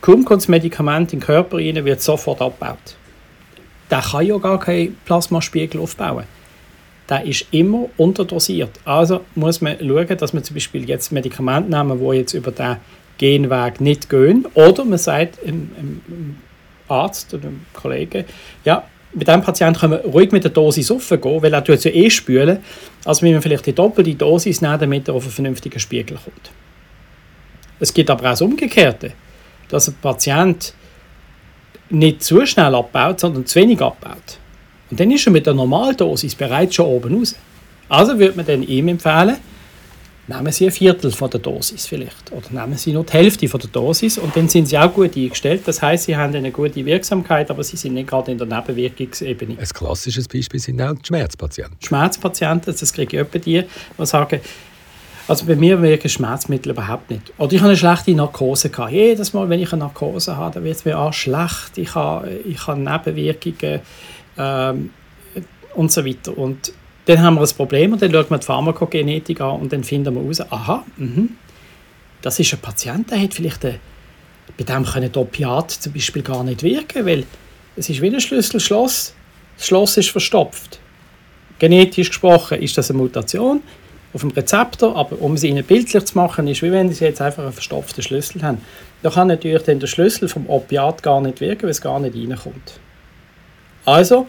kaum 0.00 0.24
kommt 0.24 0.42
das 0.42 0.48
Medikament 0.48 1.12
in 1.12 1.18
den 1.18 1.26
Körper 1.26 1.58
rein, 1.58 1.84
wird 1.84 2.00
sofort 2.00 2.40
abgebaut. 2.40 2.96
Der 3.90 4.00
kann 4.00 4.26
ja 4.26 4.38
gar 4.38 4.58
keinen 4.58 4.96
Plasmaspiegel 5.04 5.80
aufbauen. 5.80 6.24
Der 7.08 7.24
ist 7.24 7.46
immer 7.50 7.86
unterdosiert. 7.96 8.80
Also 8.84 9.20
muss 9.34 9.60
man 9.60 9.76
schauen, 9.78 10.16
dass 10.16 10.32
man 10.32 10.42
zum 10.42 10.54
Beispiel 10.54 10.88
jetzt 10.88 11.12
Medikamente 11.12 11.70
nehmen, 11.70 12.00
die 12.00 12.16
jetzt 12.16 12.32
über 12.32 12.50
den 12.50 12.76
Genweg 13.18 13.80
nicht 13.80 14.08
gehen. 14.08 14.46
Oder 14.54 14.84
man 14.84 14.98
sagt 14.98 15.38
einem, 15.46 16.36
Arzt 16.88 17.32
oder 17.34 17.48
einem 17.48 17.60
Kollegen, 17.72 18.24
ja, 18.64 18.84
mit 19.12 19.28
diesem 19.28 19.42
Patienten 19.42 19.78
können 19.78 19.92
wir 19.92 20.10
ruhig 20.10 20.32
mit 20.32 20.44
der 20.44 20.50
Dosis 20.50 20.88
gehen, 20.88 21.42
weil 21.42 21.52
er 21.52 21.62
tut 21.62 21.84
ja 21.84 21.90
eh 21.90 22.10
spülen. 22.10 22.58
Also 23.04 23.24
müssen 23.24 23.34
wir 23.34 23.42
vielleicht 23.42 23.66
die 23.66 23.72
doppelte 23.72 24.14
Dosis 24.14 24.60
nehmen, 24.60 24.78
damit 24.80 25.08
er 25.08 25.14
auf 25.14 25.22
einen 25.22 25.32
vernünftigen 25.32 25.78
Spiegel 25.78 26.18
kommt. 26.22 26.50
Es 27.78 27.94
gibt 27.94 28.10
aber 28.10 28.20
auch 28.24 28.30
das 28.30 28.40
Umgekehrte, 28.40 29.12
dass 29.68 29.88
ein 29.88 29.94
Patient 30.00 30.74
nicht 31.90 32.22
zu 32.22 32.44
schnell 32.46 32.74
abbaut, 32.74 33.20
sondern 33.20 33.46
zu 33.46 33.60
wenig 33.60 33.80
abbaut. 33.80 34.38
Und 34.90 35.00
dann 35.00 35.10
ist 35.10 35.26
er 35.26 35.32
mit 35.32 35.46
der 35.46 35.54
Normaldosis 35.54 36.34
bereits 36.34 36.74
schon 36.74 36.86
oben 36.86 37.18
raus. 37.18 37.34
Also 37.88 38.18
würde 38.18 38.36
man 38.36 38.46
dann 38.46 38.62
ihm 38.62 38.88
empfehlen, 38.88 39.36
nehmen 40.26 40.52
Sie 40.52 40.66
ein 40.66 40.72
Viertel 40.72 41.10
von 41.10 41.30
der 41.30 41.40
Dosis 41.40 41.86
vielleicht 41.86 42.32
oder 42.32 42.46
nehmen 42.50 42.76
Sie 42.76 42.92
nur 42.92 43.04
die 43.04 43.12
Hälfte 43.12 43.48
von 43.48 43.60
der 43.60 43.70
Dosis 43.70 44.18
und 44.18 44.34
dann 44.36 44.48
sind 44.48 44.68
Sie 44.68 44.78
auch 44.78 44.92
gut 44.92 45.16
eingestellt. 45.16 45.62
Das 45.66 45.82
heißt, 45.82 46.04
Sie 46.04 46.16
haben 46.16 46.34
eine 46.34 46.50
gute 46.50 46.84
Wirksamkeit, 46.84 47.50
aber 47.50 47.62
Sie 47.62 47.76
sind 47.76 47.94
nicht 47.94 48.08
gerade 48.08 48.32
in 48.32 48.38
der 48.38 48.46
Nebenwirkungsebene. 48.46 49.58
Ein 49.58 49.66
klassisches 49.66 50.28
Beispiel 50.28 50.60
sind 50.60 50.80
auch 50.80 50.94
die 50.94 51.06
Schmerzpatienten. 51.06 51.76
Schmerzpatienten, 51.80 52.74
das 52.78 52.92
kriege 52.92 53.16
ich 53.16 53.22
öppe 53.22 53.38
die, 53.38 53.64
die 53.98 54.06
sagen, 54.06 54.40
also 55.26 55.46
bei 55.46 55.56
mir 55.56 55.80
wirken 55.80 56.08
Schmerzmittel 56.08 56.72
überhaupt 56.72 57.10
nicht. 57.10 57.32
Oder 57.38 57.52
ich 57.52 57.60
habe 57.60 57.70
eine 57.70 57.78
schlechte 57.78 58.14
Narkose 58.14 58.68
gehabt. 58.68 58.92
Jedes 58.92 59.32
Mal, 59.32 59.48
wenn 59.48 59.58
ich 59.58 59.72
eine 59.72 59.84
Narkose 59.84 60.36
habe, 60.36 60.54
dann 60.54 60.64
wird 60.64 60.76
es 60.76 60.84
mir 60.84 60.98
auch 60.98 61.14
schlecht. 61.14 61.76
Ich 61.76 61.94
habe, 61.94 62.30
ich 62.30 62.66
habe 62.66 62.78
Nebenwirkungen 62.78 63.80
ähm, 64.38 64.90
und 65.74 65.92
so 65.92 66.04
weiter. 66.04 66.36
Und 66.36 66.72
dann 67.06 67.22
haben 67.22 67.34
wir 67.34 67.42
ein 67.42 67.56
Problem 67.56 67.92
und 67.92 68.02
dann 68.02 68.12
schaut 68.12 68.30
man 68.30 68.40
die 68.40 68.46
Pharmakogenetik 68.46 69.40
an 69.40 69.60
und 69.60 69.72
dann 69.72 69.84
finden 69.84 70.14
wir 70.14 70.22
heraus, 70.22 70.40
aha, 70.40 70.84
mh, 70.96 71.28
das 72.22 72.40
ist 72.40 72.52
ein 72.54 72.60
Patient, 72.60 73.10
der 73.10 73.20
hat 73.20 73.34
vielleicht 73.34 73.64
eine, 73.64 73.78
bei 74.56 74.64
dem 74.64 74.84
können 74.84 75.10
die 75.12 75.66
zum 75.78 75.92
Beispiel 75.92 76.22
gar 76.22 76.42
nicht 76.44 76.62
wirken, 76.62 77.04
weil 77.04 77.24
es 77.76 77.90
ist 77.90 78.00
wie 78.00 78.06
ein 78.06 78.20
Schlüssel-Schloss. 78.20 79.14
Das 79.56 79.66
Schloss 79.66 79.96
ist 79.96 80.10
verstopft. 80.10 80.80
Genetisch 81.58 82.08
gesprochen 82.08 82.60
ist 82.60 82.76
das 82.78 82.90
eine 82.90 82.98
Mutation 82.98 83.62
auf 84.12 84.20
dem 84.20 84.30
Rezeptor, 84.30 84.96
aber 84.96 85.20
um 85.20 85.36
sie 85.36 85.48
ihnen 85.48 85.64
bildlich 85.64 86.04
zu 86.04 86.16
machen, 86.16 86.46
ist 86.46 86.62
wie 86.62 86.70
wenn 86.72 86.92
sie 86.92 87.04
jetzt 87.04 87.20
einfach 87.20 87.42
einen 87.42 87.52
verstopften 87.52 88.02
Schlüssel 88.02 88.42
haben. 88.42 88.58
Da 89.02 89.10
kann 89.10 89.28
natürlich 89.28 89.62
dann 89.64 89.80
der 89.80 89.86
Schlüssel 89.86 90.28
vom 90.28 90.48
Opiat 90.48 91.02
gar 91.02 91.20
nicht 91.20 91.40
wirken, 91.40 91.64
weil 91.64 91.70
es 91.70 91.80
gar 91.80 92.00
nicht 92.00 92.16
reinkommt. 92.16 92.80
Also 93.84 94.26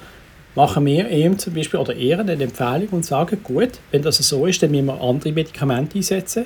machen 0.55 0.85
wir 0.85 1.09
ihm 1.09 1.37
zum 1.37 1.53
Beispiel 1.53 1.79
oder 1.79 1.95
eher 1.95 2.19
eine 2.19 2.33
Empfehlung 2.33 2.89
und 2.89 3.05
sagen, 3.05 3.39
gut, 3.43 3.79
wenn 3.91 4.01
das 4.01 4.17
so 4.17 4.45
ist, 4.45 4.61
dann 4.63 4.71
müssen 4.71 4.85
wir 4.85 5.01
andere 5.01 5.31
Medikamente 5.31 5.97
einsetzen, 5.97 6.45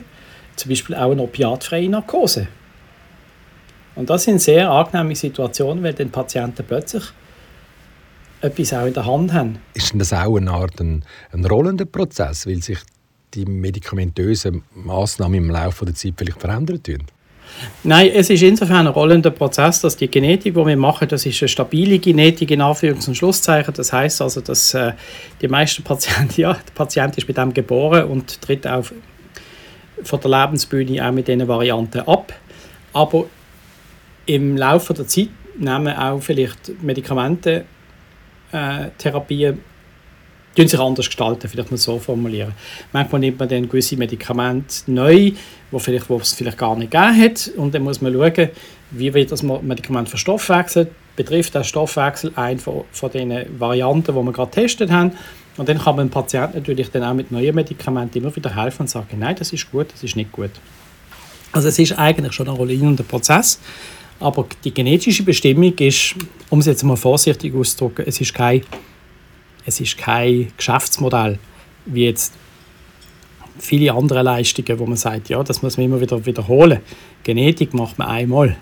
zum 0.55 0.69
Beispiel 0.69 0.95
auch 0.95 1.11
eine 1.11 1.21
opiatfreie 1.21 1.89
Narkose. 1.89 2.47
Und 3.95 4.09
das 4.09 4.23
sind 4.23 4.41
sehr 4.41 4.69
angenehme 4.69 5.15
Situationen, 5.15 5.83
weil 5.83 5.93
den 5.93 6.09
Patienten 6.09 6.63
plötzlich 6.65 7.03
etwas 8.41 8.73
auch 8.73 8.85
in 8.85 8.93
der 8.93 9.05
Hand 9.05 9.33
haben. 9.33 9.59
Ist 9.73 9.93
das 9.95 10.13
auch 10.13 10.37
eine 10.37 10.51
Art 10.51 10.79
ein, 10.79 11.03
ein 11.31 11.45
rollender 11.45 11.85
Prozess, 11.85 12.47
weil 12.47 12.61
sich 12.61 12.79
die 13.33 13.45
medikamentösen 13.45 14.63
Massnahmen 14.73 15.35
im 15.35 15.49
Laufe 15.49 15.85
der 15.85 15.95
Zeit 15.95 16.13
vielleicht 16.17 16.39
verändern 16.39 16.81
tun? 16.81 17.03
Nein, 17.83 18.11
es 18.13 18.29
ist 18.29 18.41
insofern 18.41 18.87
ein 18.87 18.93
rollender 18.93 19.31
Prozess, 19.31 19.81
dass 19.81 19.95
die 19.97 20.09
Genetik, 20.09 20.53
die 20.53 20.65
wir 20.65 20.77
machen, 20.77 21.07
das 21.07 21.25
ist 21.25 21.41
eine 21.41 21.49
stabile 21.49 21.99
Genetik 21.99 22.51
in 22.51 22.61
Anführungs- 22.61 23.07
und 23.07 23.15
Schlusszeichen. 23.15 23.73
Das 23.73 23.93
heißt 23.93 24.21
also, 24.21 24.41
dass 24.41 24.73
äh, 24.73 24.93
die 25.41 25.47
meisten 25.47 25.83
Patienten, 25.83 26.33
ja, 26.41 26.53
der 26.53 26.73
Patient 26.73 27.17
ist 27.17 27.27
mit 27.27 27.37
dem 27.37 27.53
geboren 27.53 28.05
und 28.05 28.41
tritt 28.41 28.67
auf 28.67 28.93
von 30.03 30.19
der 30.21 30.31
Lebensbühne 30.31 31.05
auch 31.05 31.11
mit 31.11 31.27
diesen 31.27 31.47
Varianten 31.47 31.99
ab. 32.01 32.33
Aber 32.93 33.25
im 34.25 34.55
Laufe 34.57 34.93
der 34.93 35.07
Zeit 35.07 35.29
nehmen 35.57 35.95
auch 35.95 36.21
vielleicht 36.21 36.81
Medikamente, 36.81 37.65
äh, 38.51 38.87
die 40.57 40.67
sich 40.67 40.79
anders 40.79 41.05
gestalten, 41.05 41.47
vielleicht 41.47 41.71
mal 41.71 41.77
so 41.77 41.99
formulieren. 41.99 42.53
Manchmal 42.91 43.21
nimmt 43.21 43.39
man 43.39 43.47
dann 43.47 43.69
gewisse 43.69 43.95
Medikamente 43.97 44.83
neu, 44.87 45.31
wo, 45.71 45.79
vielleicht, 45.79 46.09
wo 46.09 46.17
es 46.17 46.33
vielleicht 46.33 46.57
gar 46.57 46.75
nicht 46.75 46.91
gegeben 46.91 47.21
hat 47.21 47.51
und 47.55 47.73
dann 47.73 47.83
muss 47.83 48.01
man 48.01 48.13
schauen, 48.13 48.49
wie 48.91 49.13
wird 49.13 49.31
das 49.31 49.43
Medikament 49.43 50.09
verstoffwechselt, 50.09 50.89
betrifft 51.15 51.53
der 51.53 51.63
Stoffwechsel 51.63 52.31
eine 52.35 52.59
von, 52.59 52.83
von 52.91 53.11
den 53.11 53.59
Varianten, 53.59 54.15
die 54.15 54.21
wir 54.21 54.31
gerade 54.31 54.49
getestet 54.49 54.91
haben 54.91 55.11
und 55.57 55.69
dann 55.69 55.77
kann 55.77 55.95
man 55.95 56.07
dem 56.07 56.11
Patienten 56.11 56.57
natürlich 56.57 56.89
dann 56.89 57.03
auch 57.03 57.13
mit 57.13 57.31
neuen 57.31 57.53
Medikamenten 57.53 58.17
immer 58.17 58.35
wieder 58.35 58.55
helfen 58.55 58.83
und 58.83 58.89
sagen, 58.89 59.19
nein, 59.19 59.35
das 59.37 59.53
ist 59.53 59.69
gut, 59.71 59.87
das 59.91 60.03
ist 60.03 60.15
nicht 60.15 60.31
gut. 60.31 60.51
Also 61.51 61.67
es 61.67 61.79
ist 61.79 61.97
eigentlich 61.97 62.33
schon 62.33 62.47
ein 62.47 62.55
rollierender 62.55 63.03
Prozess, 63.03 63.59
aber 64.19 64.45
die 64.63 64.73
genetische 64.73 65.23
Bestimmung 65.23 65.73
ist, 65.77 66.15
um 66.49 66.59
es 66.59 66.65
jetzt 66.65 66.83
mal 66.83 66.95
vorsichtig 66.95 67.53
auszudrücken, 67.55 68.05
es 68.07 68.21
ist 68.21 68.33
kein 68.33 68.61
es 69.69 69.79
ist 69.79 69.97
kein 69.97 70.51
Geschäftsmodell 70.57 71.39
wie 71.85 72.05
jetzt 72.05 72.33
viele 73.59 73.93
andere 73.93 74.21
Leistungen, 74.21 74.79
wo 74.79 74.85
man 74.85 74.97
sagt, 74.97 75.29
ja, 75.29 75.41
das 75.43 75.61
muss 75.61 75.77
man 75.77 75.85
immer 75.85 76.01
wieder 76.01 76.25
wiederholen. 76.25 76.79
Genetik 77.23 77.73
macht 77.73 77.97
man 77.97 78.07
einmal 78.07 78.57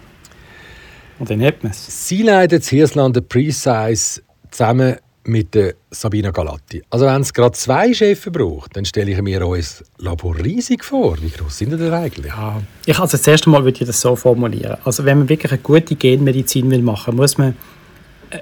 und 1.20 1.30
dann 1.30 1.42
hat 1.42 1.64
man 1.64 1.72
es. 1.72 2.08
Sie 2.08 2.24
leiten 2.24 2.60
das 2.60 2.70
Hirslanden 2.70 3.28
Precise 3.28 4.22
zusammen 4.52 4.98
mit 5.24 5.54
der 5.54 5.76
Sabina 5.92 6.32
Galatti. 6.32 6.82
Also 6.90 7.06
wenn 7.06 7.22
es 7.22 7.34
gerade 7.34 7.52
zwei 7.52 7.94
Chefs 7.94 8.30
braucht, 8.32 8.76
dann 8.78 8.86
stelle 8.86 9.12
ich 9.12 9.22
mir 9.22 9.46
euer 9.46 9.64
Labor 9.98 10.38
riesig 10.38 10.84
vor. 10.84 11.18
Wie 11.22 11.30
groß 11.30 11.58
sind 11.58 11.72
denn 11.72 11.94
eigentlich? 11.94 12.28
Ja, 12.28 12.62
ich 12.86 12.98
also 12.98 13.18
das 13.18 13.28
erste 13.28 13.50
Mal 13.50 13.64
würde 13.64 13.82
ich 13.82 13.88
das 13.88 14.00
so 14.00 14.16
formulieren. 14.16 14.78
Also 14.86 15.04
wenn 15.04 15.20
man 15.20 15.30
wirklich 15.30 15.52
eine 15.52 15.62
gute 15.62 15.96
Genmedizin 15.96 16.72
will 16.72 16.82
machen, 16.82 17.16
muss 17.16 17.38
man 17.38 17.56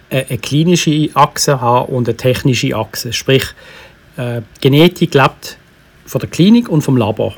eine 0.09 0.37
klinische 0.37 1.09
Achse 1.13 1.61
haben 1.61 1.93
und 1.93 2.07
eine 2.07 2.17
technische 2.17 2.75
Achse. 2.75 3.13
Sprich, 3.13 3.45
äh, 4.17 4.41
Genetik 4.61 5.13
lebt 5.13 5.57
von 6.05 6.21
der 6.21 6.29
Klinik 6.29 6.69
und 6.69 6.81
vom 6.81 6.97
Labor. 6.97 7.33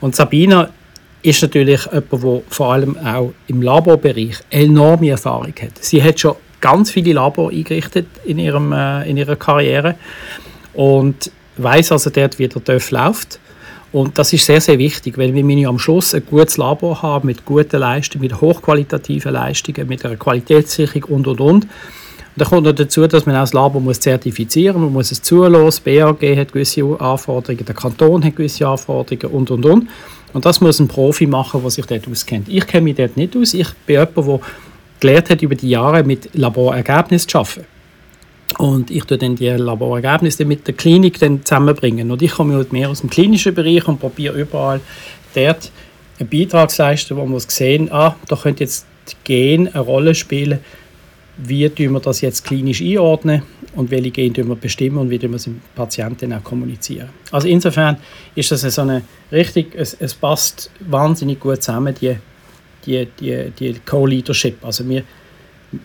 Und 0.00 0.14
Sabina 0.14 0.70
ist 1.22 1.42
natürlich 1.42 1.86
jemand, 1.86 2.12
der 2.12 2.42
vor 2.48 2.72
allem 2.72 2.96
auch 2.98 3.32
im 3.46 3.62
Laborbereich 3.62 4.36
enorme 4.50 5.10
Erfahrung 5.10 5.54
hat. 5.60 5.82
Sie 5.82 6.02
hat 6.02 6.20
schon 6.20 6.36
ganz 6.60 6.90
viele 6.90 7.14
Labor 7.14 7.50
eingerichtet 7.50 8.06
in, 8.24 8.38
ihrem, 8.38 8.72
äh, 8.72 9.08
in 9.08 9.16
ihrer 9.16 9.36
Karriere 9.36 9.96
und 10.74 11.30
weiß 11.56 11.92
also 11.92 12.10
dort, 12.10 12.38
wie 12.38 12.48
der 12.48 12.62
TÜV 12.62 12.90
läuft 12.90 13.38
und 13.94 14.18
das 14.18 14.32
ist 14.32 14.44
sehr, 14.44 14.60
sehr 14.60 14.76
wichtig, 14.80 15.16
weil 15.18 15.32
wir 15.32 15.68
am 15.68 15.78
Schluss 15.78 16.16
ein 16.16 16.26
gutes 16.28 16.56
Labor 16.56 17.00
haben 17.00 17.28
mit 17.28 17.44
guten 17.44 17.78
Leistungen, 17.78 18.22
mit 18.22 18.40
hochqualitativen 18.40 19.32
Leistungen, 19.32 19.86
mit 19.86 20.04
einer 20.04 20.16
Qualitätssicherung 20.16 21.04
und, 21.04 21.28
und, 21.28 21.40
und. 21.40 21.64
Und 21.64 21.68
dann 22.34 22.48
kommt 22.48 22.66
noch 22.66 22.72
dazu, 22.72 23.06
dass 23.06 23.24
man 23.24 23.36
auch 23.36 23.42
das 23.42 23.52
Labor 23.52 23.80
muss 23.80 24.00
zertifizieren 24.00 24.80
muss, 24.80 24.86
man 24.86 24.92
muss 24.94 25.12
es 25.12 25.22
zulassen, 25.22 25.84
BAG 25.84 26.36
hat 26.36 26.52
gewisse 26.52 26.82
Anforderungen, 26.98 27.64
der 27.64 27.74
Kanton 27.76 28.24
hat 28.24 28.34
gewisse 28.34 28.66
Anforderungen 28.66 29.32
und, 29.32 29.52
und, 29.52 29.64
und. 29.64 29.88
Und 30.32 30.44
das 30.44 30.60
muss 30.60 30.80
ein 30.80 30.88
Profi 30.88 31.28
machen, 31.28 31.62
der 31.62 31.70
sich 31.70 31.86
dort 31.86 32.08
auskennt. 32.08 32.48
Ich 32.48 32.66
kenne 32.66 32.82
mich 32.82 32.96
dort 32.96 33.16
nicht 33.16 33.36
aus. 33.36 33.54
Ich 33.54 33.72
bin 33.86 34.00
jemand, 34.00 34.16
der 34.16 34.40
gelernt 34.98 35.30
hat, 35.30 35.40
über 35.40 35.54
die 35.54 35.70
Jahre 35.70 36.02
mit 36.02 36.34
Laborergebnissen 36.34 37.28
zu 37.28 37.38
arbeiten. 37.38 37.73
Und 38.58 38.90
ich 38.90 39.04
tue 39.04 39.18
dann 39.18 39.36
die 39.36 39.48
Laborergebnisse 39.48 40.44
mit 40.44 40.66
der 40.66 40.74
Klinik 40.74 41.18
dann 41.18 41.44
zusammenbringen. 41.44 42.10
Und 42.10 42.22
ich 42.22 42.32
komme 42.32 42.54
halt 42.54 42.72
mehr 42.72 42.90
aus 42.90 43.00
dem 43.00 43.10
klinischen 43.10 43.54
Bereich 43.54 43.86
und 43.88 43.98
probiere 43.98 44.38
überall 44.38 44.80
dort 45.34 45.70
einen 46.18 46.28
Beitrag 46.28 46.70
zu 46.70 46.82
leisten, 46.82 47.16
wo 47.16 47.26
man 47.26 47.40
sehen 47.40 47.90
ah, 47.92 48.16
da 48.28 48.36
könnte 48.36 48.64
jetzt 48.64 48.86
Gen 49.24 49.68
eine 49.68 49.80
Rolle 49.80 50.14
spielen. 50.14 50.60
Wie 51.36 51.68
tun 51.68 51.92
wir 51.92 52.00
das 52.00 52.20
jetzt 52.20 52.44
klinisch 52.44 52.80
einordnen 52.80 53.42
und 53.74 53.90
welche 53.90 54.10
Gene 54.10 54.48
wir 54.48 54.54
bestimmen 54.54 54.98
und 54.98 55.10
wie 55.10 55.18
tun 55.18 55.30
wir 55.30 55.36
es 55.36 55.44
dem 55.44 55.60
Patienten 55.74 56.32
auch 56.32 56.44
kommunizieren. 56.44 57.08
Also 57.32 57.48
insofern 57.48 57.96
ist 58.34 58.52
das 58.52 58.62
so 58.62 58.82
eine 58.82 59.02
richtig, 59.32 59.74
es, 59.74 59.94
es 59.98 60.14
passt 60.14 60.70
wahnsinnig 60.80 61.40
gut 61.40 61.62
zusammen, 61.62 61.94
die, 62.00 62.16
die, 62.86 63.08
die, 63.18 63.50
die 63.58 63.74
Co-Leadership. 63.84 64.64
Also 64.64 64.88
wir, 64.88 65.02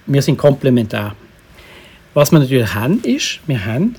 wir 0.05 0.21
sind 0.21 0.37
komplementär. 0.37 1.15
Was 2.13 2.31
wir 2.31 2.39
natürlich 2.39 2.73
haben, 2.73 3.01
ist, 3.03 3.39
wir 3.45 3.63
haben 3.65 3.95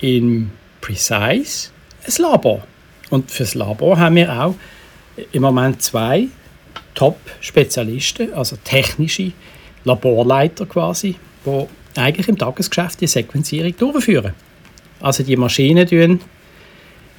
im 0.00 0.50
Precise 0.80 1.70
ein 2.04 2.22
Labor. 2.22 2.66
Und 3.10 3.30
für 3.30 3.44
das 3.44 3.54
Labor 3.54 3.98
haben 3.98 4.16
wir 4.16 4.32
auch 4.32 4.54
im 5.30 5.42
Moment 5.42 5.80
zwei 5.80 6.28
Top-Spezialisten, 6.94 8.32
also 8.34 8.56
technische 8.64 9.32
Laborleiter 9.84 10.66
quasi, 10.66 11.14
die 11.46 11.66
eigentlich 12.00 12.28
im 12.28 12.36
Tagesgeschäft 12.36 13.00
die 13.00 13.06
Sequenzierung 13.06 13.76
durchführen. 13.76 14.32
Also 15.00 15.22
die 15.22 15.36
Maschinen 15.36 16.20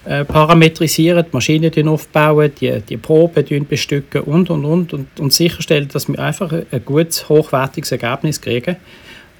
äh, 0.05 0.25
parametrisieren, 0.25 1.25
die 1.25 1.29
Maschinen 1.31 1.87
aufbauen, 1.87 2.51
die, 2.59 2.81
die 2.81 2.97
Proben 2.97 3.65
bestücken 3.65 4.21
und, 4.21 4.49
und, 4.49 4.65
und, 4.65 4.93
und, 4.93 5.19
und 5.19 5.31
sicherstellen, 5.31 5.87
dass 5.87 6.09
wir 6.09 6.19
einfach 6.19 6.51
ein 6.51 6.85
gutes, 6.85 7.29
hochwertiges 7.29 7.93
Ergebnis 7.93 8.41
kriegen 8.41 8.75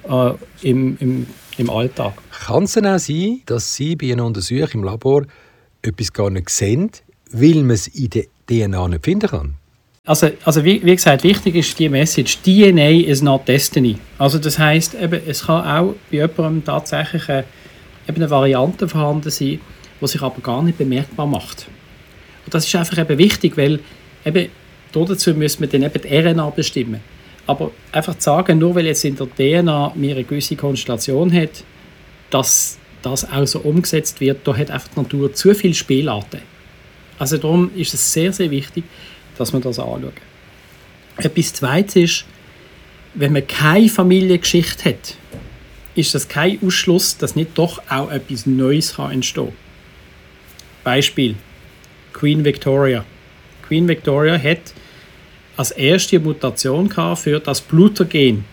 äh, 0.08 0.32
im, 0.62 0.96
im, 1.00 1.26
im 1.58 1.70
Alltag. 1.70 2.14
Kann 2.46 2.64
es 2.64 2.72
denn 2.72 2.86
auch 2.86 2.98
sein, 2.98 3.40
dass 3.46 3.74
Sie 3.74 3.96
bei 3.96 4.12
einer 4.12 4.24
Untersuchung 4.24 4.68
im 4.80 4.84
Labor 4.84 5.24
etwas 5.82 6.12
gar 6.12 6.30
nicht 6.30 6.50
sehen, 6.50 6.90
weil 7.30 7.56
man 7.56 7.70
es 7.70 7.88
in 7.88 8.10
der 8.10 8.24
DNA 8.48 8.88
nicht 8.88 9.04
finden 9.04 9.28
kann? 9.28 9.54
Also, 10.06 10.30
also 10.44 10.62
wie, 10.64 10.84
wie, 10.84 10.94
gesagt, 10.94 11.24
wichtig 11.24 11.54
ist 11.54 11.78
die 11.78 11.88
Message, 11.88 12.38
DNA 12.42 13.06
is 13.08 13.22
not 13.22 13.48
destiny. 13.48 13.96
Also 14.18 14.38
das 14.38 14.58
heißt, 14.58 14.94
es 14.94 15.46
kann 15.46 15.64
auch 15.64 15.94
bei 16.10 16.18
jemandem 16.18 16.62
tatsächlich 16.62 17.26
eine, 17.30 17.44
eben 18.06 18.16
eine 18.18 18.28
Variante 18.28 18.86
vorhanden 18.86 19.30
sein, 19.30 19.60
die 20.00 20.06
sich 20.06 20.20
aber 20.20 20.42
gar 20.42 20.62
nicht 20.62 20.76
bemerkbar 20.76 21.26
macht. 21.26 21.68
Und 22.44 22.52
das 22.52 22.66
ist 22.66 22.74
einfach 22.74 22.98
eben 22.98 23.16
wichtig, 23.16 23.56
weil 23.56 23.80
eben 24.26 24.50
dazu 24.92 25.32
müssen 25.32 25.62
wir 25.62 25.68
dann 25.68 25.82
eben 25.84 26.02
die 26.02 26.14
RNA 26.14 26.50
bestimmen. 26.50 27.00
Aber 27.46 27.72
einfach 27.92 28.14
zu 28.14 28.24
sagen, 28.24 28.58
nur 28.58 28.74
weil 28.74 28.86
jetzt 28.86 29.04
in 29.04 29.16
der 29.16 29.26
DNA 29.26 29.92
mir 29.94 30.14
eine 30.14 30.24
gewisse 30.24 30.56
Konstellation 30.56 31.32
hat, 31.32 31.64
dass 32.30 32.78
das 33.02 33.30
auch 33.30 33.46
so 33.46 33.60
umgesetzt 33.60 34.20
wird, 34.20 34.46
da 34.46 34.56
hat 34.56 34.70
einfach 34.70 34.88
die 34.94 35.00
Natur 35.00 35.32
zu 35.34 35.54
viele 35.54 35.74
Spielarten. 35.74 36.40
Also 37.18 37.36
darum 37.36 37.70
ist 37.76 37.92
es 37.94 38.12
sehr, 38.12 38.32
sehr 38.32 38.50
wichtig, 38.50 38.84
dass 39.36 39.52
man 39.52 39.62
das 39.62 39.78
anschauen. 39.78 40.12
Etwas 41.18 41.52
Zweites 41.52 41.96
ist, 41.96 42.24
wenn 43.14 43.32
man 43.32 43.46
keine 43.46 43.88
Familiengeschichte 43.88 44.90
hat, 44.90 45.16
ist 45.94 46.14
das 46.14 46.28
kein 46.28 46.58
Ausschluss, 46.64 47.16
dass 47.16 47.36
nicht 47.36 47.50
doch 47.54 47.80
auch 47.88 48.10
etwas 48.10 48.46
Neues 48.46 48.96
kann 48.96 49.12
entstehen 49.12 49.46
kann. 49.46 49.54
Beispiel 50.82 51.36
Queen 52.12 52.44
Victoria. 52.44 53.04
Queen 53.66 53.86
Victoria 53.86 54.38
hat 54.38 54.74
als 55.56 55.70
erste 55.70 56.18
Mutation 56.18 56.90
für 57.16 57.40
das 57.40 57.60
Blutergen. 57.60 58.44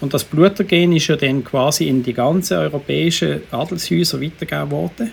Und 0.00 0.14
das 0.14 0.24
Blutergen 0.24 0.92
ist 0.92 1.08
ja 1.08 1.16
dann 1.16 1.42
quasi 1.42 1.88
in 1.88 2.02
die 2.02 2.12
ganzen 2.12 2.58
europäischen 2.58 3.40
Adelshäuser 3.50 4.20
weitergegeben 4.20 4.70
worden. 4.70 5.10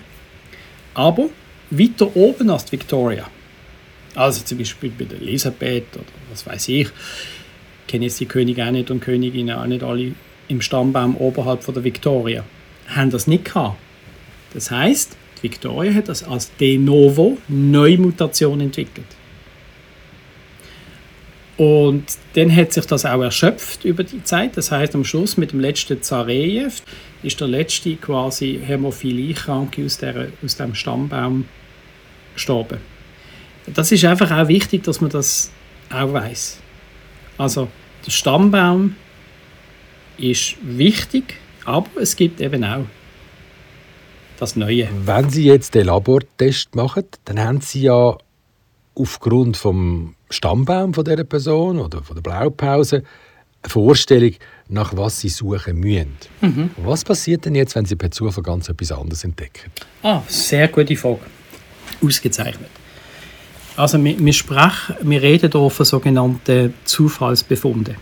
Aber 0.93 1.29
weiter 1.71 2.15
oben 2.15 2.49
als 2.49 2.71
Victoria. 2.71 3.27
Also 4.13 4.43
zum 4.43 4.59
Beispiel 4.59 4.91
bei 4.97 5.05
der 5.05 5.19
Elisabeth 5.19 5.95
oder 5.95 6.05
was 6.31 6.45
weiß 6.45 6.69
ich. 6.69 6.87
Ich 6.87 7.87
kenne 7.87 8.05
jetzt 8.05 8.19
die 8.19 8.25
Könige 8.25 8.65
auch 8.65 8.71
nicht 8.71 8.91
und 8.91 9.01
Königinnen 9.01 9.55
auch 9.55 9.65
nicht 9.65 9.83
alle 9.83 10.13
im 10.47 10.61
Stammbaum 10.61 11.17
oberhalb 11.17 11.63
von 11.63 11.73
der 11.73 11.83
Victoria. 11.83 12.43
Haben 12.87 13.09
das 13.09 13.27
nicht 13.27 13.45
gehabt. 13.45 13.77
Das 14.53 14.71
heißt, 14.71 15.17
die 15.37 15.43
Victoria 15.43 15.93
hat 15.93 16.07
das 16.07 16.23
als 16.23 16.55
de 16.55 16.77
novo 16.77 17.37
Neumutation 17.47 18.61
entwickelt. 18.61 19.07
Und 21.57 22.03
dann 22.33 22.53
hat 22.53 22.73
sich 22.73 22.85
das 22.85 23.05
auch 23.05 23.21
erschöpft 23.21 23.85
über 23.85 24.03
die 24.03 24.23
Zeit. 24.23 24.57
Das 24.57 24.71
heißt, 24.71 24.93
am 24.93 25.05
Schluss 25.05 25.37
mit 25.37 25.53
dem 25.53 25.61
letzten 25.61 26.01
Zarejew 26.01 26.71
ist 27.23 27.39
der 27.39 27.47
letzte 27.47 27.95
quasi 27.95 28.59
Hämophilie-Kranke 28.61 29.85
aus, 29.85 29.99
aus 30.43 30.57
dem 30.57 30.75
Stammbaum 30.75 31.45
gestorben. 32.33 32.79
Das 33.73 33.91
ist 33.91 34.03
einfach 34.05 34.31
auch 34.31 34.47
wichtig, 34.47 34.83
dass 34.83 35.01
man 35.01 35.09
das 35.09 35.51
auch 35.89 36.11
weiß. 36.11 36.59
Also 37.37 37.69
der 38.05 38.11
Stammbaum 38.11 38.95
ist 40.17 40.57
wichtig, 40.61 41.35
aber 41.63 41.89
es 42.01 42.15
gibt 42.15 42.41
eben 42.41 42.63
auch 42.63 42.85
das 44.37 44.55
Neue. 44.55 44.89
Wenn 45.05 45.29
Sie 45.29 45.45
jetzt 45.45 45.73
den 45.73 45.87
Labortest 45.87 46.75
machen, 46.75 47.05
dann 47.23 47.39
haben 47.39 47.61
Sie 47.61 47.83
ja 47.83 48.17
aufgrund 48.95 49.57
vom 49.57 50.15
Stammbaum 50.29 50.93
von 50.93 51.03
dieser 51.03 51.23
Person 51.23 51.79
oder 51.79 52.01
von 52.01 52.15
der 52.15 52.21
Blaupause 52.21 53.03
eine 53.61 53.69
Vorstellung, 53.69 54.33
nach 54.69 54.95
was 54.95 55.19
Sie 55.19 55.29
suchen 55.29 55.79
müssen. 55.79 56.15
Mhm. 56.41 56.69
Was 56.77 57.03
passiert 57.03 57.45
denn 57.45 57.55
jetzt, 57.55 57.75
wenn 57.75 57.85
Sie 57.85 57.95
per 57.95 58.11
Zufall 58.11 58.43
ganz 58.43 58.69
etwas 58.69 58.91
anderes 58.91 59.23
entdecken? 59.23 59.71
Ah, 60.03 60.21
sehr 60.27 60.67
gute 60.67 60.95
Frage. 60.95 61.19
Ausgezeichnet. 62.03 62.69
Also 63.77 64.01
wir, 64.03 64.17
wir, 64.17 64.33
sprechen, 64.33 64.95
wir 65.01 65.21
reden 65.21 65.51
hier 65.51 65.69
von 65.69 65.85
sogenannten 65.85 66.73
Zufallsbefunden. 66.85 67.95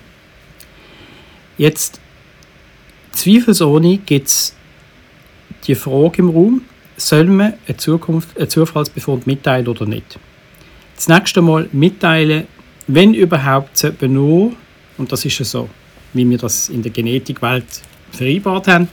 Jetzt, 1.58 2.00
zweifelsohne 3.12 3.98
gibt 3.98 4.28
es 4.28 4.56
die 5.65 5.76
Frage 5.76 6.20
im 6.20 6.30
Raum, 6.30 6.62
soll 6.98 7.26
man 7.26 7.54
eine, 7.67 7.78
Zukunft, 7.78 8.38
einen 8.38 8.50
Zufallsbefund 8.50 9.26
mitteilen 9.26 9.67
oder 9.67 9.86
nicht? 9.86 10.20
Das 11.06 11.10
nächste 11.10 11.42
Mal 11.42 11.68
mitteilen, 11.74 12.48
wenn 12.88 13.13
überhaupt, 13.13 13.78
sollte 13.78 14.08
nur, 14.08 14.54
und 14.98 15.12
das 15.12 15.26
ist 15.26 15.38
ja 15.38 15.44
so, 15.44 15.68
wie 16.13 16.30
wir 16.30 16.38
das 16.38 16.70
in 16.70 16.82
der 16.82 16.94
Genetikwelt 16.94 17.66
vereinbart 18.12 18.70
haben, 18.70 18.88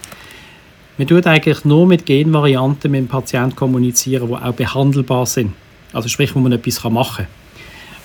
man 0.98 1.06
tut 1.06 1.24
eigentlich 1.28 1.64
nur 1.64 1.86
mit 1.86 2.04
Genvarianten 2.04 2.90
mit 2.90 3.02
dem 3.02 3.06
Patienten 3.06 3.54
kommunizieren, 3.54 4.26
die 4.26 4.34
auch 4.34 4.52
behandelbar 4.52 5.24
sind. 5.24 5.52
Also 5.92 6.08
sprich, 6.08 6.34
wo 6.34 6.40
man 6.40 6.50
etwas 6.50 6.82
machen 6.82 7.26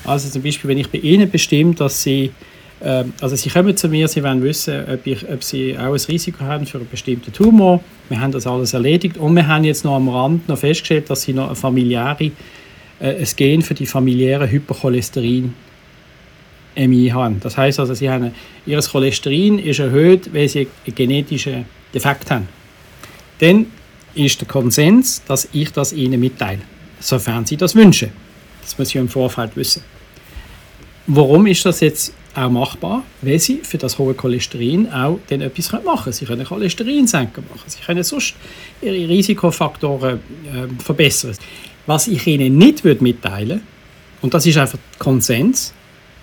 kann. 0.03 0.11
Also 0.11 0.29
zum 0.29 0.43
Beispiel, 0.43 0.69
wenn 0.69 0.77
ich 0.77 0.91
bei 0.91 0.99
Ihnen 0.99 1.31
bestimme, 1.31 1.73
dass 1.73 2.03
Sie, 2.03 2.29
äh, 2.81 3.05
also 3.21 3.35
Sie 3.35 3.49
kommen 3.49 3.75
zu 3.75 3.89
mir, 3.89 4.07
Sie 4.07 4.21
wollen 4.21 4.43
wissen, 4.43 4.83
ob, 4.87 5.07
ich, 5.07 5.27
ob 5.27 5.43
Sie 5.43 5.75
auch 5.75 5.93
ein 5.93 5.99
Risiko 6.07 6.41
haben 6.45 6.67
für 6.67 6.77
einen 6.77 6.87
bestimmten 6.87 7.33
Tumor. 7.33 7.83
Wir 8.09 8.21
haben 8.21 8.31
das 8.31 8.45
alles 8.45 8.75
erledigt 8.75 9.17
und 9.17 9.35
wir 9.35 9.47
haben 9.47 9.63
jetzt 9.63 9.83
noch 9.83 9.95
am 9.95 10.09
Rand 10.09 10.47
noch 10.47 10.59
festgestellt, 10.59 11.09
dass 11.09 11.23
Sie 11.23 11.33
noch 11.33 11.47
eine 11.47 11.55
familiäre, 11.55 12.29
äh, 12.99 13.15
ein 13.15 13.27
Gen 13.35 13.61
für 13.61 13.73
die 13.73 13.85
familiäre 13.85 14.49
Hypercholesterin 14.49 15.53
MI 16.75 17.09
haben. 17.13 17.39
Das 17.39 17.57
heißt 17.57 17.79
also, 17.79 17.93
sie 17.93 18.09
haben, 18.09 18.31
ihr 18.65 18.79
Cholesterin 18.81 19.59
ist 19.59 19.79
erhöht, 19.79 20.33
weil 20.33 20.49
sie 20.49 20.67
einen 20.85 20.95
genetischen 20.95 21.65
Defekt 21.93 22.29
haben. 22.31 22.47
Dann 23.39 23.67
ist 24.13 24.41
der 24.41 24.47
Konsens, 24.47 25.23
dass 25.25 25.47
ich 25.53 25.71
das 25.71 25.93
ihnen 25.93 26.19
mitteile 26.19 26.61
sofern 27.05 27.45
sie 27.45 27.57
das 27.57 27.75
wünschen. 27.75 28.11
Das 28.61 28.77
muss 28.77 28.89
ich 28.89 28.95
im 28.95 29.09
Vorfeld 29.09 29.55
wissen. 29.55 29.83
Warum 31.07 31.45
ist 31.45 31.65
das 31.65 31.81
jetzt 31.81 32.13
auch 32.33 32.49
machbar? 32.49 33.03
Weil 33.21 33.39
sie 33.39 33.59
für 33.61 33.77
das 33.77 33.97
hohe 33.99 34.15
Cholesterin 34.15 34.91
auch 34.91 35.19
dann 35.27 35.41
etwas 35.41 35.71
machen 35.71 36.03
können. 36.03 36.13
Sie 36.13 36.25
können 36.25 36.45
Cholesterinsenker 36.45 37.41
machen. 37.41 37.67
Sie 37.67 37.79
können 37.85 38.03
sonst 38.03 38.33
ihre 38.81 39.07
Risikofaktoren 39.07 40.15
äh, 40.15 40.81
verbessern. 40.83 41.35
Was 41.85 42.07
ich 42.07 42.25
ihnen 42.27 42.57
nicht 42.57 42.83
würde 42.83 43.03
mitteilen 43.03 43.61
und 44.21 44.33
das 44.33 44.45
ist 44.45 44.57
einfach 44.57 44.79
Konsens, 44.97 45.73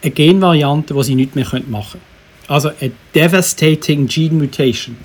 eine 0.03 0.11
Genvariante, 0.11 0.94
die 0.94 1.03
sie 1.05 1.14
nicht 1.14 1.37
mehr 1.37 1.46
machen 1.68 2.01
können. 2.01 2.12
Also 2.48 2.70
a 2.70 2.90
devastating 3.14 4.07
gene 4.07 4.35
mutation. 4.35 4.96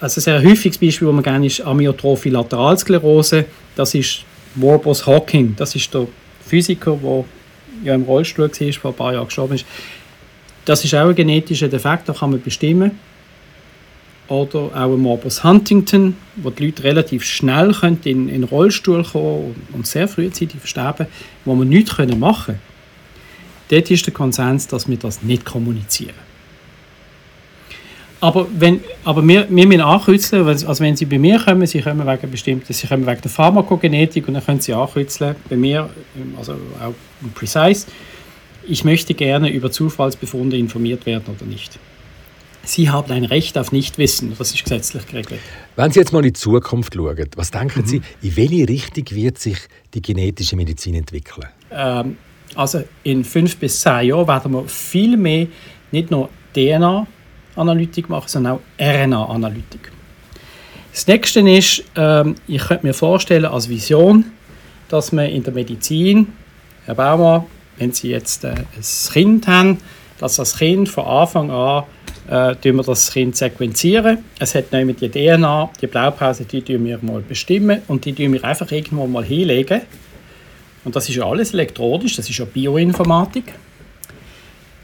Also 0.00 0.20
ein 0.20 0.22
sehr 0.22 0.42
häufiges 0.42 0.78
Beispiel, 0.78 1.06
das 1.06 1.14
man 1.14 1.22
gerne 1.22 1.46
ist 1.46 1.60
Amyotrophe 1.60 2.30
Lateralsklerose. 2.30 3.44
Das 3.76 3.94
ist 3.94 4.24
Warburg 4.54 5.06
Hawking, 5.06 5.54
das 5.56 5.74
ist 5.76 5.92
der 5.94 6.06
Physiker, 6.46 6.98
der 7.02 7.24
ja 7.84 7.94
im 7.94 8.02
Rollstuhl 8.02 8.50
war, 8.50 8.72
vor 8.72 8.90
ein 8.90 8.96
paar 8.96 9.12
Jahren 9.12 9.26
gestorben 9.26 9.54
ist. 9.54 9.66
Das 10.64 10.84
ist 10.84 10.94
auch 10.94 11.08
ein 11.08 11.14
genetischer 11.14 11.68
Defekt, 11.68 12.08
da 12.08 12.12
kann 12.12 12.30
man 12.30 12.40
bestimmen. 12.40 12.92
Oder 14.28 14.70
auch 14.74 14.96
Morbus 14.96 15.44
Huntington, 15.44 16.16
wo 16.36 16.50
die 16.50 16.66
Leute 16.66 16.84
relativ 16.84 17.24
schnell 17.24 17.74
in 18.04 18.28
den 18.28 18.44
Rollstuhl 18.44 19.04
kommen 19.04 19.54
und 19.72 19.86
sehr 19.86 20.08
frühzeitig 20.08 20.58
versterben, 20.58 21.06
wo 21.44 21.54
man 21.54 21.68
nichts 21.68 21.98
machen 22.16 22.44
können. 22.54 22.72
Dort 23.68 23.90
ist 23.90 24.06
der 24.06 24.14
Konsens, 24.14 24.68
dass 24.68 24.88
wir 24.88 24.96
das 24.96 25.22
nicht 25.22 25.44
kommunizieren. 25.44 26.14
Aber, 28.22 28.46
wenn, 28.56 28.80
aber 29.04 29.26
wir, 29.26 29.48
wir 29.50 29.66
müssen 29.66 29.80
ankürzeln, 29.80 30.46
also 30.46 30.78
wenn 30.78 30.94
Sie 30.94 31.06
bei 31.06 31.18
mir 31.18 31.40
kommen, 31.40 31.66
Sie 31.66 31.80
kommen 31.80 32.06
wegen 32.06 32.30
bestimmten, 32.30 32.72
Sie 32.72 32.86
kommen 32.86 33.04
wegen 33.04 33.20
der 33.20 33.30
Pharmakogenetik 33.30 34.28
und 34.28 34.34
dann 34.34 34.44
können 34.44 34.60
Sie 34.60 34.72
ankürzeln, 34.72 35.34
bei 35.48 35.56
mir, 35.56 35.90
also 36.38 36.52
auch 36.52 36.94
precise, 37.34 37.86
ich 38.68 38.84
möchte 38.84 39.14
gerne 39.14 39.50
über 39.50 39.72
Zufallsbefunde 39.72 40.56
informiert 40.56 41.04
werden 41.04 41.34
oder 41.34 41.44
nicht. 41.44 41.80
Sie 42.64 42.90
haben 42.90 43.10
ein 43.12 43.24
Recht 43.24 43.58
auf 43.58 43.72
Nichtwissen, 43.72 44.34
das 44.38 44.52
ist 44.52 44.62
gesetzlich 44.62 45.06
geregelt. 45.06 45.40
Wenn 45.76 45.90
Sie 45.90 45.98
jetzt 45.98 46.12
mal 46.12 46.20
in 46.20 46.26
die 46.26 46.32
Zukunft 46.32 46.94
schauen, 46.94 47.28
was 47.36 47.50
denken 47.50 47.80
mhm. 47.80 47.86
Sie, 47.86 48.02
in 48.22 48.36
welche 48.36 48.68
Richtung 48.68 49.04
wird 49.10 49.38
sich 49.38 49.58
die 49.94 50.02
genetische 50.02 50.54
Medizin 50.56 50.94
entwickeln? 50.94 51.48
Ähm, 51.70 52.16
also 52.54 52.84
in 53.02 53.24
fünf 53.24 53.56
bis 53.56 53.80
zehn 53.80 54.08
Jahren 54.08 54.28
werden 54.28 54.52
wir 54.52 54.68
viel 54.68 55.16
mehr 55.16 55.46
nicht 55.90 56.10
nur 56.10 56.28
DNA 56.54 57.06
Analytik 57.56 58.08
machen, 58.08 58.28
sondern 58.28 58.54
auch 58.54 58.60
RNA-Analytik. 58.80 59.92
Das 60.92 61.06
nächste 61.06 61.40
ist, 61.40 61.84
ähm, 61.96 62.34
ich 62.46 62.62
könnte 62.62 62.86
mir 62.86 62.94
vorstellen 62.94 63.46
als 63.46 63.68
Vision, 63.68 64.26
dass 64.88 65.12
man 65.12 65.26
in 65.26 65.42
der 65.42 65.52
Medizin, 65.52 66.28
Herr 66.84 66.94
Baumer, 66.94 67.46
wenn 67.78 67.92
Sie 67.92 68.10
jetzt 68.10 68.44
äh, 68.44 68.50
ein 68.50 69.12
Kind 69.12 69.46
haben, 69.46 69.78
dass 70.18 70.36
das 70.36 70.58
Kind 70.58 70.88
von 70.88 71.04
Anfang 71.04 71.50
an 71.50 71.84
äh, 72.28 72.54
wir 72.62 72.82
das 72.82 73.12
Kind 73.12 73.36
sequenzieren. 73.36 74.18
Es 74.38 74.54
hat 74.54 74.72
nämlich 74.72 74.98
die 74.98 75.08
DNA, 75.08 75.70
die 75.80 75.86
Blaupause, 75.86 76.44
die 76.44 76.66
wir 76.66 76.98
mal 77.02 77.20
bestimmen 77.20 77.82
und 77.88 78.04
die 78.04 78.12
tun 78.12 78.32
wir 78.32 78.44
einfach 78.44 78.70
irgendwo 78.70 79.06
mal 79.06 79.24
hinlegen. 79.24 79.82
Und 80.84 80.96
das 80.96 81.08
ist 81.08 81.16
ja 81.16 81.24
alles 81.24 81.54
elektronisch, 81.54 82.16
das 82.16 82.28
ist 82.28 82.38
ja 82.38 82.44
Bioinformatik. 82.44 83.44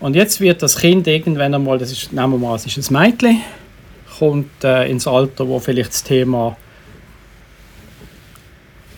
Und 0.00 0.14
jetzt 0.14 0.40
wird 0.40 0.62
das 0.62 0.78
Kind 0.78 1.06
irgendwann 1.08 1.54
einmal, 1.54 1.78
das 1.78 1.90
ist, 1.90 2.12
nehmen 2.12 2.32
wir 2.32 2.38
mal, 2.38 2.54
es 2.54 2.66
ist 2.66 2.90
ein 2.90 3.02
Mädchen, 3.02 3.40
kommt 4.18 4.62
äh, 4.62 4.88
ins 4.88 5.06
Alter, 5.06 5.48
wo 5.48 5.58
vielleicht 5.58 5.90
das 5.90 6.04
Thema 6.04 6.56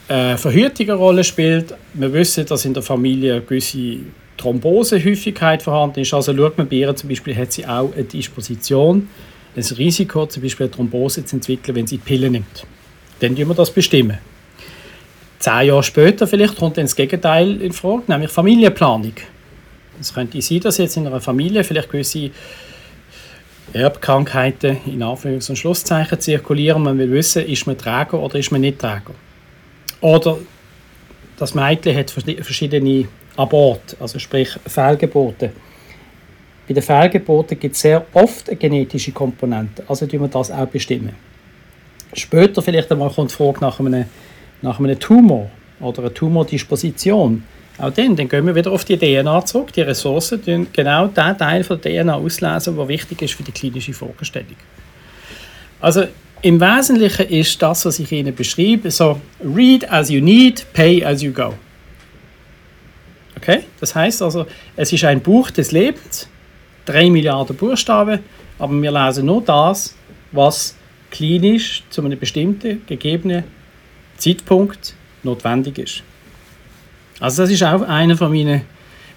äh, 0.09 0.37
Verhütung 0.37 0.91
eine 0.91 0.99
Rolle 0.99 1.25
spielt. 1.25 1.75
Wir 1.95 2.13
wissen, 2.13 2.45
dass 2.45 2.65
in 2.65 2.75
der 2.75 2.83
Familie 2.83 3.41
gewisse 3.41 4.01
Thrombosehäufigkeit 4.41 5.63
vorhanden 5.63 6.01
ist. 6.01 6.15
Also 6.15 6.35
schaut 6.37 6.57
man 6.59 6.69
bei 6.69 6.77
ihr 6.77 6.97
zum 6.97 7.09
Beispiel, 7.09 7.37
hat 7.37 7.53
sie 7.53 7.67
auch 7.67 7.93
eine 7.95 8.05
Disposition, 8.05 9.09
ein 9.57 9.63
Risiko, 9.63 10.27
zum 10.27 10.43
Beispiel 10.43 10.67
eine 10.67 10.75
Thrombose 10.75 11.25
zu 11.25 11.37
entwickeln, 11.37 11.75
wenn 11.77 11.87
sie 11.87 11.99
Pillen 11.99 12.33
nimmt. 12.33 12.67
Dann 13.21 13.37
tun 13.37 13.49
wir 13.49 13.55
das 13.55 13.71
bestimmen. 13.71 14.19
Zehn 15.39 15.69
Jahre 15.69 15.83
später 15.83 16.27
vielleicht 16.27 16.57
kommt 16.57 16.77
dann 16.77 16.85
das 16.85 16.97
Gegenteil 16.97 17.61
in 17.63 17.73
Frage, 17.73 18.03
nämlich 18.07 18.31
Familienplanung. 18.31 19.15
Es 20.01 20.15
könnte 20.15 20.41
sein, 20.41 20.61
dass 20.61 20.79
jetzt 20.79 20.97
in 20.97 21.07
einer 21.07 21.21
Familie 21.21 21.63
vielleicht 21.65 21.91
gewisse 21.91 22.31
Erbkrankheiten 23.73 24.79
in 24.87 25.03
Anführungs- 25.03 25.49
und 25.51 25.57
Schlusszeichen 25.57 26.19
zirkulieren. 26.19 26.83
Man 26.83 26.99
will 26.99 27.11
wissen, 27.13 27.47
ist 27.47 27.67
man 27.67 27.77
Träger 27.77 28.21
oder 28.21 28.39
ist 28.39 28.51
man 28.51 28.63
nicht 28.63 28.79
Träger. 28.79 29.15
Oder 30.01 30.39
das 31.39 31.55
Mädchen 31.55 31.97
hat 31.97 32.11
verschiedene 32.11 33.07
Aborte, 33.41 33.97
also 34.01 34.19
sprich 34.19 34.51
Fehlgeburten. 34.67 35.51
Bei 36.69 36.75
den 36.75 36.83
Fehlgeburten 36.83 37.59
gibt 37.59 37.75
es 37.75 37.81
sehr 37.81 38.05
oft 38.13 38.49
eine 38.49 38.57
genetische 38.57 39.13
Komponente, 39.13 39.83
also 39.89 40.07
tun 40.07 40.21
wir 40.21 40.29
das 40.29 40.51
auch 40.51 40.67
bestimmen. 40.67 41.15
Später 42.13 42.63
vielleicht 42.63 42.91
einmal 42.91 43.11
kommt 43.11 43.31
die 43.31 43.35
Frage 43.35 43.61
nach 43.61 43.81
einem, 43.81 44.05
nach 44.63 44.79
einem 44.79 44.99
Tumor 44.99 45.51
oder 45.81 46.01
einer 46.01 46.15
Tumordisposition. 46.15 47.45
Auch 47.79 47.91
dann, 47.91 48.15
dann 48.15 48.29
gehen 48.29 48.47
wir 48.47 48.55
wieder 48.55 48.71
auf 48.73 48.85
die 48.85 48.99
DNA 48.99 49.45
zurück. 49.47 49.73
Die 49.73 49.81
Ressourcen 49.81 50.45
tun 50.45 50.67
genau 50.73 51.07
den 51.07 51.39
Teil 51.39 51.65
von 51.65 51.81
der 51.81 52.05
DNA 52.05 52.15
auslesen, 52.15 52.77
der 52.77 52.89
wichtig 52.89 53.23
ist 53.23 53.35
für 53.35 53.43
die 53.43 53.53
klinische 53.53 53.95
Fragestellung. 53.95 54.57
Also 55.81 56.05
im 56.43 56.61
Wesentlichen 56.61 57.29
ist 57.29 57.61
das, 57.63 57.85
was 57.85 57.99
ich 57.99 58.13
Ihnen 58.13 58.35
beschreibe, 58.35 58.91
so 58.91 59.21
read 59.43 59.91
as 59.91 60.11
you 60.11 60.21
need, 60.21 60.67
pay 60.73 61.05
as 61.05 61.23
you 61.23 61.33
go. 61.33 61.55
Okay? 63.41 63.65
Das 63.81 63.95
heißt 63.95 64.23
also, 64.23 64.47
es 64.77 64.93
ist 64.93 65.05
ein 65.05 65.21
Buch 65.21 65.51
des 65.51 65.73
Lebens, 65.73 66.29
drei 66.85 67.09
Milliarden 67.09 67.57
Buchstaben, 67.57 68.21
aber 68.59 68.83
wir 68.83 68.93
lesen 68.93 69.27
nur 69.27 69.43
das, 69.43 69.95
was 70.33 70.77
klinisch 71.11 71.83
zu 71.91 72.05
einem 72.05 72.19
bestimmten 72.19 72.83
gegebenen 72.87 73.45
Zeitpunkt 74.17 74.95
notwendig 75.23 75.79
ist. 75.79 76.03
Also 77.19 77.43
das 77.43 77.51
ist 77.51 77.63
auch 77.63 77.83
eine 77.83 78.17
von 78.17 78.31
meinen, 78.33 78.63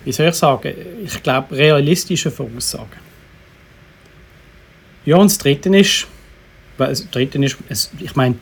wie 0.04 0.12
soll 0.12 0.28
ich 0.28 0.36
sagen, 0.36 0.74
ich 1.06 1.22
glaube, 1.22 1.56
realistischen 1.56 2.32
Voraussagen. 2.32 3.04
Ja, 5.06 5.18
und 5.18 5.30
das 5.30 5.38
Dritte 5.38 5.76
ist, 5.78 6.08
das 6.78 7.10
Dritte 7.12 7.44
ist 7.44 7.92
ich 8.00 8.16
meine, 8.16 8.36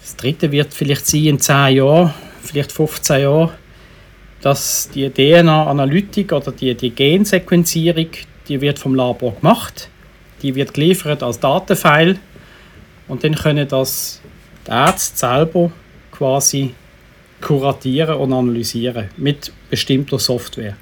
das 0.00 0.16
Dritte 0.16 0.50
wird 0.52 0.72
vielleicht 0.72 1.06
sein 1.06 1.24
in 1.24 1.40
10 1.40 1.76
Jahren, 1.76 2.14
vielleicht 2.42 2.72
15 2.72 3.22
Jahren, 3.22 3.50
dass 4.42 4.88
die 4.90 5.10
DNA-Analytik 5.10 6.32
oder 6.32 6.52
die, 6.52 6.74
die 6.74 6.90
Gensequenzierung, 6.90 8.08
die 8.48 8.60
wird 8.60 8.78
vom 8.78 8.94
Labor 8.94 9.34
gemacht, 9.36 9.88
die 10.42 10.54
wird 10.54 10.74
geliefert 10.74 11.22
als 11.22 11.38
Datenfile 11.40 12.16
und 13.08 13.22
dann 13.22 13.34
können 13.34 13.68
das 13.68 14.20
die 14.66 14.70
Ärzte 14.70 15.18
selber 15.18 15.70
quasi 16.12 16.74
kuratieren 17.40 18.16
und 18.16 18.32
analysieren 18.32 19.08
mit 19.16 19.52
bestimmter 19.68 20.18
Software. 20.18 20.76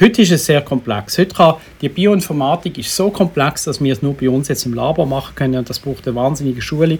Heute 0.00 0.22
ist 0.22 0.30
es 0.32 0.46
sehr 0.46 0.62
komplex. 0.62 1.18
Heute 1.18 1.34
kann 1.34 1.56
die 1.82 1.90
Bioinformatik 1.90 2.78
ist 2.78 2.96
so 2.96 3.10
komplex, 3.10 3.64
dass 3.64 3.82
wir 3.82 3.92
es 3.92 4.00
nur 4.00 4.14
bei 4.14 4.30
uns 4.30 4.48
jetzt 4.48 4.64
im 4.64 4.72
Labor 4.72 5.04
machen 5.04 5.34
können 5.34 5.56
und 5.56 5.68
das 5.68 5.78
braucht 5.78 6.06
eine 6.06 6.16
wahnsinnige 6.16 6.62
Schulung, 6.62 6.98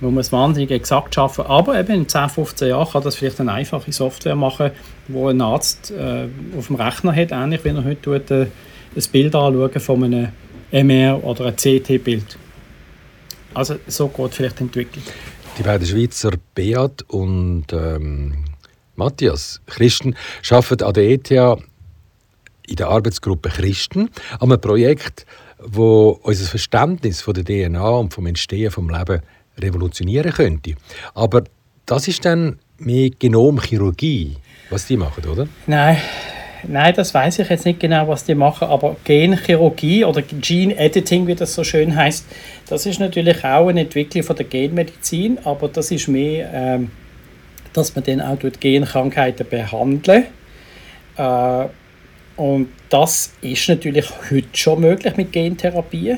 man 0.00 0.18
es 0.18 0.32
wahnsinnig 0.32 0.70
exakt 0.70 1.14
schaffen. 1.14 1.46
Aber 1.46 1.78
eben 1.78 1.92
in 1.92 2.08
10, 2.08 2.28
15 2.28 2.68
Jahren 2.68 2.90
kann 2.90 3.02
das 3.02 3.16
vielleicht 3.16 3.40
eine 3.40 3.52
einfache 3.52 3.92
Software 3.92 4.36
machen, 4.36 4.70
wo 5.08 5.28
ein 5.28 5.40
Arzt 5.40 5.90
äh, 5.90 6.28
auf 6.56 6.66
dem 6.66 6.76
Rechner 6.76 7.14
hat, 7.14 7.32
ähnlich 7.32 7.64
wie 7.64 7.68
er 7.70 7.84
heute 7.84 8.02
tut, 8.02 8.30
äh, 8.30 8.46
ein 8.96 9.02
Bild 9.12 9.34
anschauen 9.34 9.80
von 9.80 10.04
einem 10.04 10.28
MR 10.70 11.22
oder 11.24 11.46
einem 11.46 11.56
CT-Bild. 11.56 12.38
Also 13.54 13.76
so 13.86 14.08
geht 14.08 14.34
vielleicht 14.34 14.58
die 14.58 14.64
Entwicklung. 14.64 15.04
Die 15.58 15.62
beiden 15.62 15.86
Schweizer 15.86 16.32
Beat 16.54 17.02
und 17.08 17.72
ähm, 17.72 18.44
Matthias 18.96 19.62
Christen 19.66 20.14
arbeiten 20.50 20.84
an 20.84 20.92
der 20.92 21.10
ETH 21.10 21.30
in 21.30 22.76
der 22.76 22.88
Arbeitsgruppe 22.88 23.48
Christen 23.48 24.10
an 24.40 24.50
einem 24.50 24.60
Projekt, 24.60 25.24
wo 25.58 26.20
unser 26.22 26.46
Verständnis 26.46 27.22
von 27.22 27.34
der 27.34 27.44
DNA 27.44 27.88
und 27.88 28.12
vom 28.12 28.26
Entstehen 28.26 28.70
vom 28.70 28.90
Leben 28.90 29.22
revolutionieren 29.58 30.32
könnte. 30.32 30.74
Aber 31.14 31.44
das 31.86 32.08
ist 32.08 32.24
dann 32.24 32.58
mehr 32.78 33.10
Genomchirurgie, 33.10 34.36
was 34.70 34.86
die 34.86 34.96
machen, 34.96 35.24
oder? 35.24 35.46
Nein, 35.66 35.98
Nein, 36.68 36.94
das 36.94 37.14
weiß 37.14 37.40
ich 37.40 37.48
jetzt 37.48 37.64
nicht 37.64 37.80
genau, 37.80 38.08
was 38.08 38.24
die 38.24 38.34
machen, 38.34 38.68
aber 38.68 38.96
Genchirurgie 39.04 40.04
oder 40.04 40.22
Gene 40.22 40.76
Editing, 40.76 41.26
wie 41.26 41.34
das 41.34 41.54
so 41.54 41.62
schön 41.62 41.94
heißt, 41.94 42.26
das 42.68 42.86
ist 42.86 42.98
natürlich 42.98 43.44
auch 43.44 43.68
eine 43.68 43.82
Entwicklung 43.82 44.24
von 44.24 44.36
der 44.36 44.46
Genmedizin, 44.46 45.38
aber 45.44 45.68
das 45.68 45.90
ist 45.90 46.08
mehr, 46.08 46.50
ähm, 46.52 46.90
dass 47.72 47.94
man 47.94 48.04
dann 48.04 48.20
auch 48.20 48.38
durch 48.38 48.58
Genkrankheiten 48.58 49.46
behandeln. 49.48 50.24
Äh, 51.16 51.66
und 52.36 52.68
das 52.88 53.32
ist 53.42 53.68
natürlich 53.68 54.06
heute 54.30 54.48
schon 54.52 54.80
möglich 54.80 55.16
mit 55.16 55.32
Gentherapie, 55.32 56.16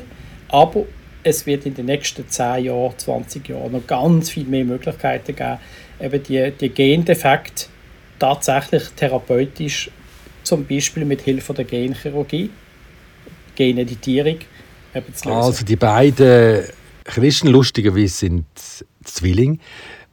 aber 0.49 0.85
es 1.23 1.45
wird 1.45 1.65
in 1.65 1.73
den 1.73 1.85
nächsten 1.85 2.27
10 2.27 2.65
Jahren, 2.65 2.93
20 2.97 3.49
Jahren 3.49 3.71
noch 3.71 3.85
ganz 3.85 4.29
viel 4.29 4.45
mehr 4.45 4.65
Möglichkeiten 4.65 5.35
geben, 5.35 5.57
eben 5.99 6.23
die, 6.23 6.51
die 6.51 6.69
Gendefekte 6.69 7.65
tatsächlich 8.17 8.83
therapeutisch 8.95 9.89
zum 10.43 10.65
Beispiel 10.65 11.05
mit 11.05 11.21
Hilfe 11.21 11.53
der 11.53 11.65
Genchirurgie, 11.65 12.49
Geneditierung, 13.55 14.39
eben 14.95 15.15
zu 15.15 15.29
lösen. 15.29 15.41
Also 15.41 15.65
die 15.65 15.75
beiden 15.75 16.63
Christen 17.03 17.47
lustigerweise 17.47 18.07
sind 18.07 18.45
Zwillinge. 19.03 19.57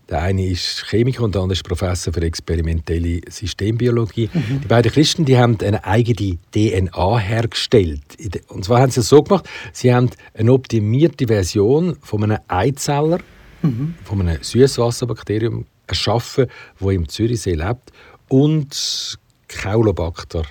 Der 0.08 0.22
eine 0.22 0.46
ist 0.46 0.84
Chemiker 0.88 1.24
und 1.24 1.34
der 1.34 1.42
andere 1.42 1.54
ist 1.54 1.64
Professor 1.64 2.12
für 2.12 2.22
experimentelle 2.22 3.20
Systembiologie. 3.28 4.30
Mhm. 4.32 4.60
Die 4.62 4.68
beiden 4.68 4.92
Christen 4.92 5.24
die 5.24 5.36
haben 5.36 5.58
eine 5.60 5.84
eigene 5.84 6.38
DNA 6.54 7.18
hergestellt. 7.18 8.02
Und 8.48 8.64
zwar 8.64 8.80
haben 8.80 8.92
sie 8.92 9.00
es 9.00 9.08
so 9.08 9.22
gemacht, 9.22 9.48
sie 9.72 9.92
haben 9.92 10.10
eine 10.34 10.52
optimierte 10.52 11.26
Version 11.26 11.96
von 12.02 12.22
einem 12.22 12.38
Eizeller, 12.46 13.18
mhm. 13.62 13.94
von 14.04 14.20
einem 14.20 14.42
Süßwasserbakterium 14.42 15.66
erschaffen, 15.88 16.46
wo 16.78 16.90
im 16.90 17.08
Zürichsee 17.08 17.54
lebt 17.54 17.92
und 18.28 19.18
Caulobacter 19.48 20.44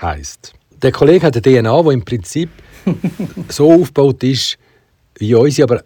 heißt. 0.00 0.52
Der 0.82 0.92
Kollege 0.92 1.26
hat 1.26 1.34
eine 1.34 1.42
DNA, 1.42 1.82
die 1.82 1.92
im 1.94 2.04
Prinzip 2.04 2.50
so 3.48 3.72
aufgebaut 3.72 4.22
ist 4.24 4.58
wie 5.18 5.34
unsere, 5.34 5.64
aber 5.64 5.84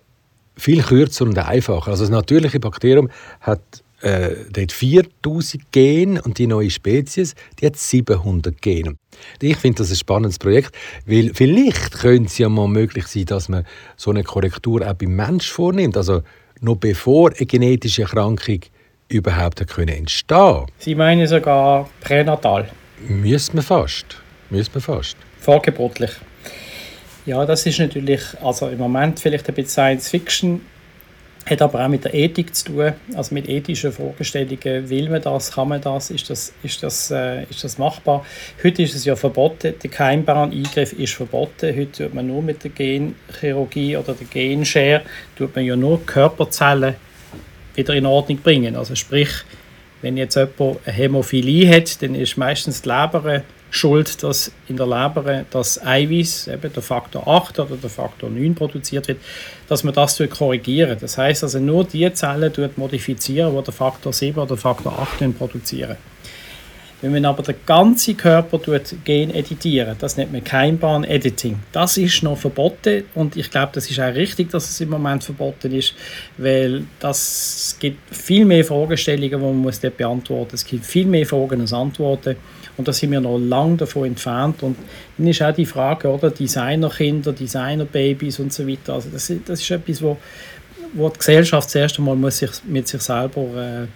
viel 0.56 0.82
kürzer 0.82 1.24
und 1.24 1.38
einfacher. 1.38 1.90
Also 1.90 2.04
das 2.04 2.10
natürliche 2.10 2.60
Bakterium 2.60 3.08
hat 3.40 3.60
äh, 4.02 4.30
dort 4.50 4.72
4000 4.72 5.72
Gene 5.72 6.22
und 6.22 6.38
die 6.38 6.46
neue 6.46 6.70
Spezies, 6.70 7.34
die 7.58 7.66
hat 7.66 7.76
700 7.76 8.60
Gene. 8.60 8.96
Ich 9.40 9.56
finde 9.56 9.78
das 9.78 9.90
ein 9.90 9.96
spannendes 9.96 10.38
Projekt, 10.38 10.74
weil 11.06 11.32
vielleicht 11.34 11.92
könnte 11.98 12.26
es 12.26 12.38
ja 12.38 12.48
mal 12.48 12.68
möglich 12.68 13.06
sein, 13.06 13.26
dass 13.26 13.48
man 13.48 13.64
so 13.96 14.10
eine 14.10 14.24
Korrektur 14.24 14.88
auch 14.88 14.94
beim 14.94 15.14
Mensch 15.16 15.50
vornimmt. 15.50 15.96
Also 15.96 16.22
noch 16.60 16.76
bevor 16.76 17.30
eine 17.36 17.46
genetische 17.46 18.02
Erkrankung 18.02 18.60
überhaupt 19.08 19.60
entstehen 19.60 19.88
entstehen 19.88 20.66
Sie 20.78 20.94
meinen 20.94 21.26
sogar 21.26 21.88
pränatal? 22.00 22.70
Müssen 23.06 23.56
wir 23.56 23.62
fast. 23.62 24.06
Müssen 24.50 24.74
wir 24.74 24.80
fast. 24.80 25.16
Vorgeburtlich. 25.40 26.10
Ja, 27.26 27.44
das 27.44 27.66
ist 27.66 27.78
natürlich 27.78 28.22
also 28.42 28.68
im 28.68 28.78
Moment 28.78 29.20
vielleicht 29.20 29.48
ein 29.48 29.54
bisschen 29.54 29.70
Science 29.70 30.08
Fiction, 30.08 30.62
hat 31.44 31.60
aber 31.60 31.84
auch 31.84 31.88
mit 31.88 32.04
der 32.04 32.14
Ethik 32.14 32.54
zu 32.54 32.66
tun, 32.66 32.92
also 33.14 33.34
mit 33.34 33.48
ethischen 33.48 33.92
Fragestellungen. 33.92 34.88
Will 34.88 35.10
man 35.10 35.20
das, 35.20 35.52
kann 35.52 35.68
man 35.68 35.80
das, 35.80 36.10
ist 36.10 36.30
das, 36.30 36.52
ist 36.62 36.82
das, 36.82 37.10
äh, 37.10 37.44
ist 37.44 37.62
das 37.62 37.76
machbar? 37.76 38.24
Heute 38.62 38.82
ist 38.82 38.94
es 38.94 39.04
ja 39.04 39.16
verboten, 39.16 39.74
der 39.82 39.90
Keimbahn-Eingriff 39.90 40.92
ist 40.94 41.14
verboten. 41.14 41.76
Heute 41.76 42.04
tut 42.04 42.14
man 42.14 42.26
nur 42.26 42.42
mit 42.42 42.64
der 42.64 42.70
Genchirurgie 42.70 43.96
oder 43.96 44.14
der 44.14 44.26
Genshare, 44.26 45.02
tut 45.36 45.54
man 45.54 45.64
ja 45.64 45.76
nur 45.76 46.04
Körperzellen 46.06 46.94
wieder 47.74 47.94
in 47.94 48.06
Ordnung 48.06 48.38
bringen. 48.38 48.76
Also 48.76 48.94
sprich, 48.94 49.30
wenn 50.02 50.16
jetzt 50.16 50.36
jemand 50.36 50.78
eine 50.84 50.96
Hämophilie 50.96 51.68
hat, 51.68 52.00
dann 52.02 52.14
ist 52.14 52.36
meistens 52.36 52.80
die 52.82 52.88
Leber 52.88 53.42
schuld, 53.70 54.22
dass 54.22 54.52
in 54.68 54.76
der 54.76 54.86
Leber 54.86 55.44
das 55.50 55.84
Eiweiß, 55.84 56.48
eben 56.48 56.72
der 56.72 56.82
Faktor 56.82 57.26
8 57.26 57.60
oder 57.60 57.76
der 57.76 57.90
Faktor 57.90 58.28
9 58.28 58.54
produziert 58.54 59.08
wird, 59.08 59.18
dass 59.68 59.84
man 59.84 59.94
das 59.94 60.20
korrigieren 60.30 60.98
Das 61.00 61.16
heißt 61.16 61.44
also 61.44 61.58
nur 61.58 61.84
die 61.84 62.12
Zellen 62.12 62.52
modifizieren, 62.76 63.56
die 63.56 63.62
der 63.62 63.72
Faktor 63.72 64.12
7 64.12 64.38
oder 64.38 64.56
Faktor 64.56 64.98
8 64.98 65.38
produzieren. 65.38 65.96
Wenn 67.02 67.12
man 67.12 67.24
aber 67.24 67.42
den 67.42 67.54
ganzen 67.64 68.14
Körper 68.14 68.60
gen 69.04 69.30
editieren, 69.30 69.96
das 69.98 70.18
nennt 70.18 70.32
man 70.32 70.44
Keimbahn-Editing. 70.44 71.58
Das 71.72 71.96
ist 71.96 72.22
noch 72.22 72.36
verboten 72.36 73.04
und 73.14 73.36
ich 73.36 73.50
glaube, 73.50 73.70
das 73.72 73.90
ist 73.90 73.98
auch 74.00 74.14
richtig, 74.14 74.50
dass 74.50 74.68
es 74.68 74.80
im 74.82 74.90
Moment 74.90 75.24
verboten 75.24 75.72
ist, 75.72 75.94
weil 76.36 76.84
das 76.98 77.76
gibt 77.80 78.14
viel 78.14 78.44
mehr 78.44 78.64
Fragestellungen, 78.66 79.30
die 79.30 79.64
man 79.64 79.74
dort 79.80 79.96
beantworten 79.96 80.50
muss. 80.52 80.60
Es 80.60 80.66
gibt 80.66 80.84
viel 80.84 81.06
mehr 81.06 81.24
Fragen 81.24 81.62
als 81.62 81.72
Antworten 81.72 82.36
und 82.80 82.88
da 82.88 82.92
sind 82.92 83.12
wir 83.12 83.20
noch 83.20 83.38
lange 83.38 83.76
davon 83.76 84.06
entfernt. 84.06 84.62
Und 84.62 84.76
dann 85.18 85.26
ist 85.26 85.42
auch 85.42 85.54
die 85.54 85.66
Frage, 85.66 86.08
oder, 86.08 86.30
Designerkinder, 86.30 87.32
Designerbabys 87.32 88.38
und 88.38 88.52
so 88.52 88.66
weiter. 88.66 88.94
Also 88.94 89.10
das, 89.10 89.30
das 89.44 89.60
ist 89.60 89.70
etwas, 89.70 90.02
wo, 90.02 90.16
wo 90.94 91.10
die 91.10 91.18
Gesellschaft 91.18 91.66
das 91.66 91.74
erste 91.74 92.00
Mal 92.00 92.16
muss 92.16 92.38
sich 92.38 92.50
mit 92.66 92.88
sich 92.88 93.02
selber 93.02 93.42
äh, 93.42 93.82
äh 93.82 93.86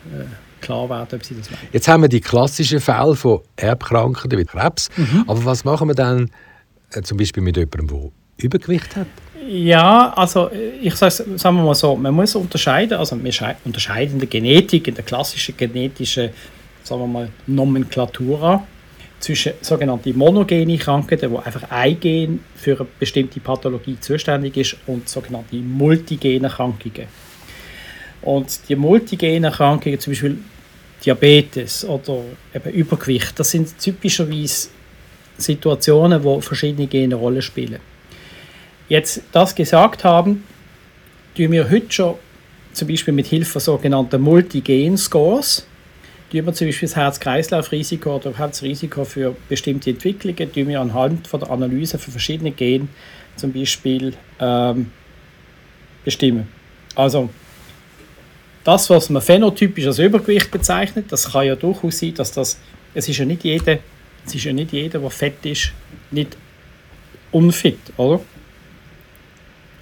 klar 0.60 0.88
werden, 0.88 1.08
ob 1.18 1.24
sie 1.24 1.34
das 1.34 1.50
wollen. 1.50 1.60
Jetzt 1.72 1.88
haben 1.88 2.02
wir 2.02 2.08
die 2.08 2.20
klassischen 2.20 2.80
Fälle 2.80 3.14
von 3.14 3.40
Erbkrankheiten 3.56 4.38
wie 4.38 4.44
Krebs. 4.44 4.88
Mhm. 4.96 5.24
Aber 5.26 5.44
was 5.44 5.64
machen 5.64 5.88
wir 5.88 5.94
dann 5.94 6.30
äh, 6.92 7.02
zum 7.02 7.18
Beispiel 7.18 7.42
mit 7.42 7.56
jemandem, 7.56 7.86
der 7.86 8.10
Übergewicht 8.38 8.96
hat? 8.96 9.06
Ja, 9.46 10.12
also 10.14 10.50
äh, 10.50 10.70
ich 10.80 10.94
sage 10.94 11.12
sagen 11.12 11.56
wir 11.56 11.64
mal 11.64 11.74
so, 11.74 11.96
man 11.96 12.14
muss 12.14 12.34
unterscheiden, 12.34 12.98
also 12.98 13.22
wir 13.22 13.56
unterscheiden 13.64 14.14
in 14.14 14.18
der 14.20 14.28
Genetik, 14.28 14.88
in 14.88 14.94
der 14.94 15.04
klassischen 15.04 15.56
genetischen, 15.56 16.30
sagen 16.82 17.00
wir 17.02 17.06
mal, 17.06 17.28
Nomenklatura 17.46 18.66
zwischen 19.24 19.54
sogenannten 19.62 20.16
monogenen 20.18 20.78
Krankheiten, 20.78 21.30
wo 21.30 21.38
einfach 21.38 21.70
ein 21.70 21.98
Gen 21.98 22.40
für 22.54 22.78
eine 22.78 22.88
bestimmte 22.98 23.40
Pathologie 23.40 23.98
zuständig 23.98 24.54
ist, 24.58 24.76
und 24.86 25.08
sogenannte 25.08 25.56
multigene 25.56 26.50
Krankungen. 26.50 27.06
Und 28.20 28.68
die 28.68 28.76
multigenen 28.76 29.50
Krankungen, 29.50 29.98
zum 29.98 30.12
Beispiel 30.12 30.38
Diabetes 31.02 31.86
oder 31.86 32.20
eben 32.54 32.70
Übergewicht, 32.70 33.38
das 33.38 33.50
sind 33.50 33.78
typischerweise 33.78 34.68
Situationen, 35.38 36.22
wo 36.22 36.40
verschiedene 36.42 36.86
Gene 36.86 37.04
eine 37.04 37.14
Rolle 37.14 37.40
spielen. 37.40 37.80
Jetzt 38.90 39.22
das 39.32 39.54
gesagt 39.54 40.04
haben, 40.04 40.44
tun 41.34 41.50
wir 41.50 41.70
heute 41.70 41.90
schon 41.90 42.14
zum 42.74 42.88
Beispiel 42.88 43.14
mit 43.14 43.26
Hilfe 43.26 43.58
sogenannter 43.58 44.18
Multigen-Scores, 44.18 45.66
tun 46.34 46.46
wir 46.46 46.52
zum 46.52 46.66
Beispiel 46.66 46.88
das 46.88 46.96
Herz-Kreislauf-Risiko 46.96 48.16
oder 48.16 48.30
überhaupt 48.30 48.54
das 48.54 48.62
Risiko 48.62 49.04
für 49.04 49.36
bestimmte 49.48 49.90
Entwicklungen, 49.90 50.52
tun 50.52 50.68
wir 50.68 50.80
anhand 50.80 51.28
von 51.28 51.38
der 51.38 51.50
Analyse 51.50 51.98
von 51.98 52.10
verschiedenen 52.10 52.56
Genen 52.56 52.88
zum 53.36 53.52
Beispiel 53.52 54.14
ähm, 54.40 54.90
bestimmen. 56.04 56.48
Also 56.96 57.30
das, 58.64 58.90
was 58.90 59.10
man 59.10 59.22
phänotypisch 59.22 59.86
als 59.86 59.98
Übergewicht 60.00 60.50
bezeichnet, 60.50 61.06
das 61.10 61.30
kann 61.30 61.46
ja 61.46 61.54
durchaus 61.54 61.98
sein, 61.98 62.14
dass 62.14 62.32
das, 62.32 62.58
es 62.94 63.08
ist 63.08 63.18
ja 63.18 63.24
nicht 63.24 63.44
jeder, 63.44 63.78
es 64.26 64.34
ist 64.34 64.44
ja 64.44 64.52
nicht 64.52 64.72
jeder, 64.72 64.98
der 64.98 65.10
fett 65.10 65.44
ist, 65.44 65.72
nicht 66.10 66.36
unfit, 67.30 67.78
oder? 67.96 68.20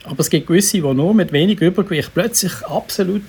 Aber 0.05 0.19
es 0.19 0.29
gibt 0.29 0.49
gewisse, 0.49 0.79
die 0.79 0.83
nur 0.83 1.15
mit 1.15 1.33
wenig 1.33 1.61
Übergewicht 1.61 2.12
plötzlich 2.12 2.53
absolut 2.67 3.23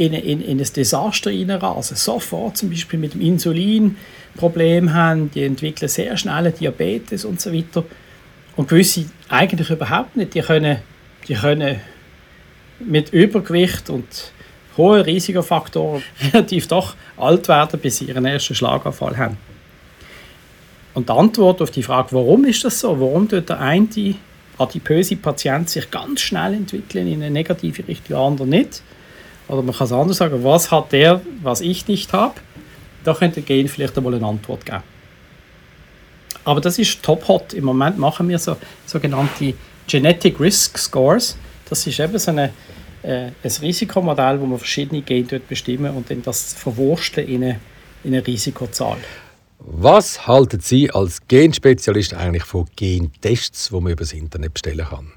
in, 0.00 0.14
in, 0.14 0.40
in 0.40 0.58
ein 0.58 0.66
Desaster 0.74 1.30
reinrasen. 1.30 1.94
Sofort 1.94 2.56
zum 2.56 2.70
Beispiel 2.70 2.98
mit 2.98 3.12
dem 3.12 3.20
Insulin 3.20 3.96
Problem 4.34 4.94
haben, 4.94 5.30
die 5.30 5.44
entwickeln 5.44 5.88
sehr 5.88 6.16
schnell 6.16 6.50
Diabetes 6.52 7.26
und 7.26 7.38
so 7.38 7.52
weiter. 7.52 7.84
Und 8.56 8.68
gewisse 8.68 9.04
eigentlich 9.28 9.68
überhaupt 9.68 10.16
nicht. 10.16 10.34
Die 10.34 10.40
können, 10.40 10.78
die 11.28 11.34
können 11.34 11.80
mit 12.78 13.12
Übergewicht 13.12 13.90
und 13.90 14.32
hohe 14.78 15.04
Risikofaktoren 15.04 16.02
relativ 16.32 16.66
doch 16.66 16.94
alt 17.18 17.46
werden, 17.48 17.78
bis 17.78 17.98
sie 17.98 18.06
ihren 18.06 18.24
ersten 18.24 18.54
Schlaganfall 18.54 19.18
haben. 19.18 19.36
Und 20.94 21.10
die 21.10 21.12
Antwort 21.12 21.60
auf 21.60 21.70
die 21.70 21.82
Frage, 21.82 22.08
warum 22.12 22.46
ist 22.46 22.64
das 22.64 22.80
so? 22.80 22.98
Warum 22.98 23.28
tut 23.28 23.50
der 23.50 23.60
eine 23.60 23.86
adipöse 24.56 25.16
Patient 25.16 25.68
sich 25.68 25.90
ganz 25.90 26.22
schnell 26.22 26.54
entwickeln 26.54 27.06
in 27.06 27.22
eine 27.22 27.30
negative 27.30 27.86
Richtung, 27.86 28.16
der 28.16 28.18
andere 28.18 28.48
nicht? 28.48 28.82
Oder 29.50 29.62
man 29.62 29.74
kann 29.74 29.86
es 29.86 29.92
anders 29.92 30.16
sagen, 30.18 30.44
was 30.44 30.70
hat 30.70 30.92
der, 30.92 31.20
was 31.42 31.60
ich 31.60 31.88
nicht 31.88 32.12
habe? 32.12 32.34
Da 33.02 33.14
könnte 33.14 33.42
Gen 33.42 33.66
vielleicht 33.66 33.96
einmal 33.96 34.14
eine 34.14 34.26
Antwort 34.26 34.64
geben. 34.64 34.82
Aber 36.44 36.60
das 36.60 36.78
ist 36.78 37.02
top 37.02 37.26
hot. 37.26 37.52
Im 37.52 37.64
Moment 37.64 37.98
machen 37.98 38.28
wir 38.28 38.38
so 38.38 38.56
sogenannte 38.86 39.54
Genetic 39.86 40.38
Risk 40.38 40.78
Scores. 40.78 41.36
Das 41.68 41.86
ist 41.86 41.98
eben 41.98 42.18
so 42.18 42.30
eine 42.30 42.50
äh, 43.02 43.30
ein 43.42 43.52
Risikomodell, 43.62 44.40
wo 44.40 44.46
man 44.46 44.58
verschiedene 44.58 45.02
Gene 45.02 45.40
bestimmen 45.40 45.94
und 45.94 46.10
dann 46.10 46.22
das 46.22 46.54
verwursteln 46.54 47.26
in 47.26 47.42
eine, 47.42 47.60
in 48.04 48.14
eine 48.14 48.26
Risikozahl. 48.26 48.98
Was 49.58 50.26
halten 50.26 50.60
Sie 50.60 50.90
als 50.90 51.26
Genspezialist 51.26 52.14
eigentlich 52.14 52.44
von 52.44 52.66
Gentests, 52.76 53.68
die 53.68 53.74
man 53.74 53.92
über 53.92 54.04
das 54.04 54.12
Internet 54.12 54.54
bestellen 54.54 54.86
kann? 54.86 55.12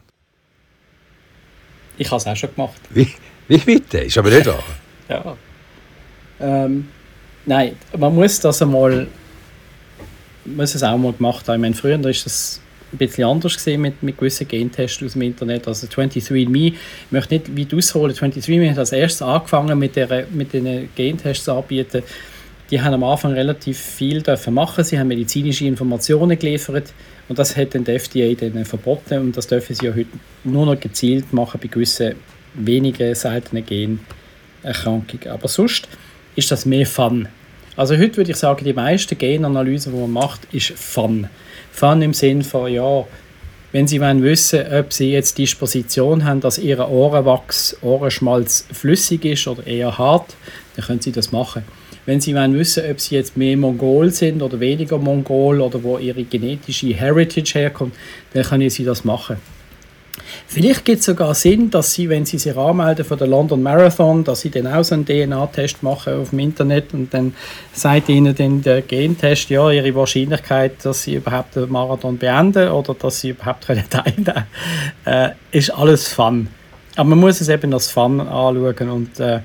Ich 1.98 2.10
habe 2.10 2.18
es 2.18 2.28
auch 2.28 2.36
schon 2.36 2.54
gemacht. 2.54 2.82
Wie 3.48 3.58
bitte? 3.58 4.00
Ist 4.00 4.18
aber 4.18 4.30
nicht 4.30 4.46
wahr. 4.46 4.64
ja. 5.10 5.38
Ähm, 6.40 6.88
nein, 7.46 7.76
man 7.98 8.16
muss 8.16 8.40
das 8.40 8.62
einmal 8.62 9.08
muss 10.46 10.76
es 10.76 10.84
auch 10.84 10.98
mal 10.98 11.14
gemacht 11.14 11.48
haben. 11.48 11.56
Ich 11.56 11.62
meine, 11.62 11.76
früher 11.76 12.10
ist 12.10 12.26
das 12.26 12.62
ein 12.92 12.98
bisschen 12.98 13.26
anders 13.26 13.56
gesehen 13.56 13.82
mit, 13.82 14.02
mit 14.04 14.18
gewissen 14.18 14.48
Gentests 14.48 15.02
aus 15.04 15.14
dem 15.14 15.24
Internet. 15.24 15.68
Also 15.68 15.88
23andMe, 15.88 16.74
ich 16.74 17.12
möchte 17.12 17.34
nicht 17.36 17.58
weit 17.58 17.74
ausholen, 17.74 18.16
23andMe 18.16 18.72
hat 18.72 18.78
als 18.78 18.92
erstes 18.92 19.22
angefangen 19.22 19.78
mit, 19.80 19.96
der, 19.96 20.28
mit 20.32 20.54
den 20.54 20.90
Gentests 20.96 21.50
anbieten. 21.50 22.04
Die 22.70 22.82
haben 22.82 22.94
am 22.94 23.04
Anfang 23.04 23.34
relativ 23.34 23.78
viel 23.78 24.22
dürfen 24.22 24.54
machen. 24.54 24.84
Sie 24.84 24.98
haben 24.98 25.08
medizinische 25.08 25.66
Informationen 25.66 26.38
geliefert 26.38 26.94
und 27.30 27.38
das 27.38 27.56
hat 27.56 27.76
dann 27.76 27.84
die 27.84 27.92
FDA 27.92 28.34
dann 28.34 28.66
verboten 28.66 29.20
und 29.20 29.38
das 29.38 29.48
dürfen 29.48 29.76
sie 29.76 29.86
ja 29.86 29.92
heute 29.92 30.10
nur 30.44 30.66
noch 30.66 30.80
gezielt 30.80 31.32
machen 31.34 31.60
bei 31.62 31.68
gewissen 31.68 32.16
wenigen 32.54 33.16
seltenen 33.16 33.66
Generkrankungen. 33.66 35.28
Aber 35.30 35.48
sonst 35.48 35.88
ist 36.36 36.52
das 36.52 36.66
mehr 36.66 36.86
Fun. 36.86 37.28
Also 37.76 37.98
heute 37.98 38.18
würde 38.18 38.32
ich 38.32 38.38
sagen, 38.38 38.64
die 38.66 38.74
meisten 38.74 39.18
Genanalysen, 39.18 39.94
die 39.94 40.00
man 40.00 40.12
macht, 40.12 40.42
ist 40.52 40.72
Fun. 40.72 41.28
Fun 41.72 42.02
im 42.02 42.14
Sinn 42.14 42.44
von, 42.44 42.72
ja, 42.72 43.06
wenn 43.72 43.88
Sie 43.88 44.00
wollen 44.00 44.22
wissen, 44.22 44.64
ob 44.72 44.94
Sie 44.94 45.12
jetzt 45.12 45.40
Disposition 45.40 46.24
haben, 46.24 46.42
dass 46.42 46.60
Ihr 46.60 46.88
Ohrenwachs, 46.88 47.76
Ohrenschmalz 47.82 48.68
flüssig 48.72 49.26
ist 49.26 49.48
oder 49.48 49.66
eher 49.66 49.98
hart, 49.98 50.36
dann 50.76 50.86
können 50.86 51.02
Sie 51.02 51.12
das 51.12 51.32
machen. 51.32 51.64
Wenn 52.06 52.22
Sie 52.22 52.36
wollen 52.36 52.54
wissen, 52.54 52.84
ob 52.92 53.00
Sie 53.02 53.16
jetzt 53.16 53.36
mehr 53.36 53.58
Mongol 53.58 54.12
sind 54.12 54.44
oder 54.44 54.60
weniger 54.60 55.00
Mongol 55.00 55.60
oder 55.60 55.82
wo 55.82 55.98
Ihre 55.98 56.24
genetische 56.24 56.94
Heritage 56.94 57.54
herkommt, 57.56 57.96
dann 58.34 58.44
können 58.44 58.70
Sie 58.70 58.84
das 58.84 59.04
machen. 59.04 59.38
Vielleicht 60.54 60.86
gibt 60.86 61.00
es 61.00 61.06
sogar 61.06 61.34
Sinn, 61.34 61.72
dass 61.72 61.94
Sie, 61.94 62.10
wenn 62.10 62.28
Sie 62.28 62.38
sich 62.38 62.56
anmelden 62.56 63.04
für 63.04 63.18
den 63.18 63.32
London 63.32 63.64
Marathon, 63.64 64.24
dass 64.24 64.42
Sie 64.42 64.52
dann 64.52 64.68
auch 64.68 64.84
so 64.84 64.94
einen 64.94 65.04
DNA-Test 65.04 65.82
machen 65.82 66.14
auf 66.14 66.30
dem 66.30 66.38
Internet 66.38 66.94
und 66.94 67.12
dann 67.12 67.34
sagt 67.74 68.08
Ihnen 68.08 68.36
dann 68.36 68.62
der 68.62 68.84
Gentest, 68.84 69.50
ja, 69.50 69.72
Ihre 69.72 69.96
Wahrscheinlichkeit, 69.96 70.74
dass 70.86 71.02
Sie 71.02 71.16
überhaupt 71.16 71.56
den 71.56 71.72
Marathon 71.72 72.20
beenden 72.20 72.70
oder 72.70 72.94
dass 72.94 73.22
Sie 73.22 73.30
überhaupt 73.30 73.66
können 73.66 73.86
teilnehmen 73.90 74.46
äh, 75.06 75.30
ist 75.52 75.72
alles 75.72 76.10
Fun. 76.10 76.48
Aber 76.98 77.10
man 77.10 77.20
muss 77.20 77.42
es 77.42 77.50
eben 77.50 77.74
als 77.74 77.90
Fun 77.90 78.22
anschauen 78.22 78.90
und 78.92 79.20
äh, 79.20 79.40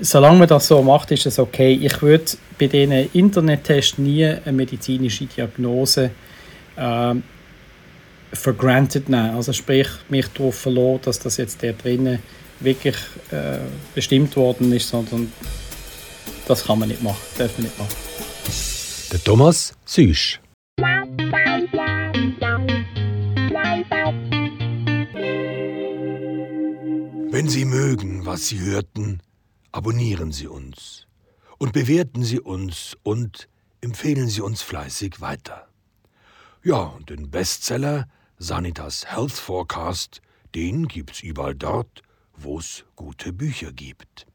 solange 0.00 0.40
man 0.40 0.48
das 0.48 0.66
so 0.66 0.82
macht, 0.82 1.12
ist 1.12 1.26
es 1.26 1.38
okay. 1.38 1.78
Ich 1.80 2.02
würde 2.02 2.24
bei 2.58 2.66
diesen 2.66 3.12
Internettests 3.12 3.98
nie 3.98 4.24
eine 4.24 4.52
medizinische 4.52 5.26
Diagnose 5.26 6.10
äh, 6.74 7.14
for 8.36 8.52
granted 8.52 9.08
nehmen. 9.08 9.34
Also 9.34 9.52
sprich, 9.52 9.88
mich 10.08 10.26
darauf 10.28 10.56
verloren, 10.56 11.00
dass 11.02 11.18
das 11.18 11.36
jetzt 11.36 11.62
der 11.62 11.72
drinnen 11.72 12.20
wirklich 12.60 12.96
äh, 13.30 13.58
bestimmt 13.94 14.36
worden 14.36 14.72
ist, 14.72 14.88
sondern 14.88 15.32
das 16.46 16.64
kann 16.64 16.78
man 16.78 16.88
nicht 16.88 17.02
machen, 17.02 17.18
darf 17.36 17.56
man 17.58 17.64
nicht 17.64 17.78
machen. 17.78 17.94
Der 19.12 19.22
Thomas 19.22 19.74
Süsch. 19.84 20.40
Wenn 27.30 27.48
Sie 27.48 27.64
mögen, 27.64 28.24
was 28.24 28.48
Sie 28.48 28.60
hörten, 28.60 29.20
abonnieren 29.72 30.32
Sie 30.32 30.46
uns 30.46 31.06
und 31.58 31.72
bewerten 31.72 32.22
Sie 32.24 32.40
uns 32.40 32.96
und 33.02 33.48
empfehlen 33.80 34.28
Sie 34.28 34.40
uns 34.40 34.62
fleißig 34.62 35.20
weiter. 35.20 35.68
Ja, 36.64 36.78
und 36.78 37.10
den 37.10 37.30
Bestseller 37.30 38.08
Sanitas 38.38 39.06
Health 39.06 39.32
Forecast, 39.32 40.20
den 40.54 40.88
gibt's 40.88 41.22
überall 41.22 41.54
dort, 41.54 42.02
wo 42.36 42.58
es 42.58 42.84
gute 42.94 43.32
Bücher 43.32 43.72
gibt. 43.72 44.26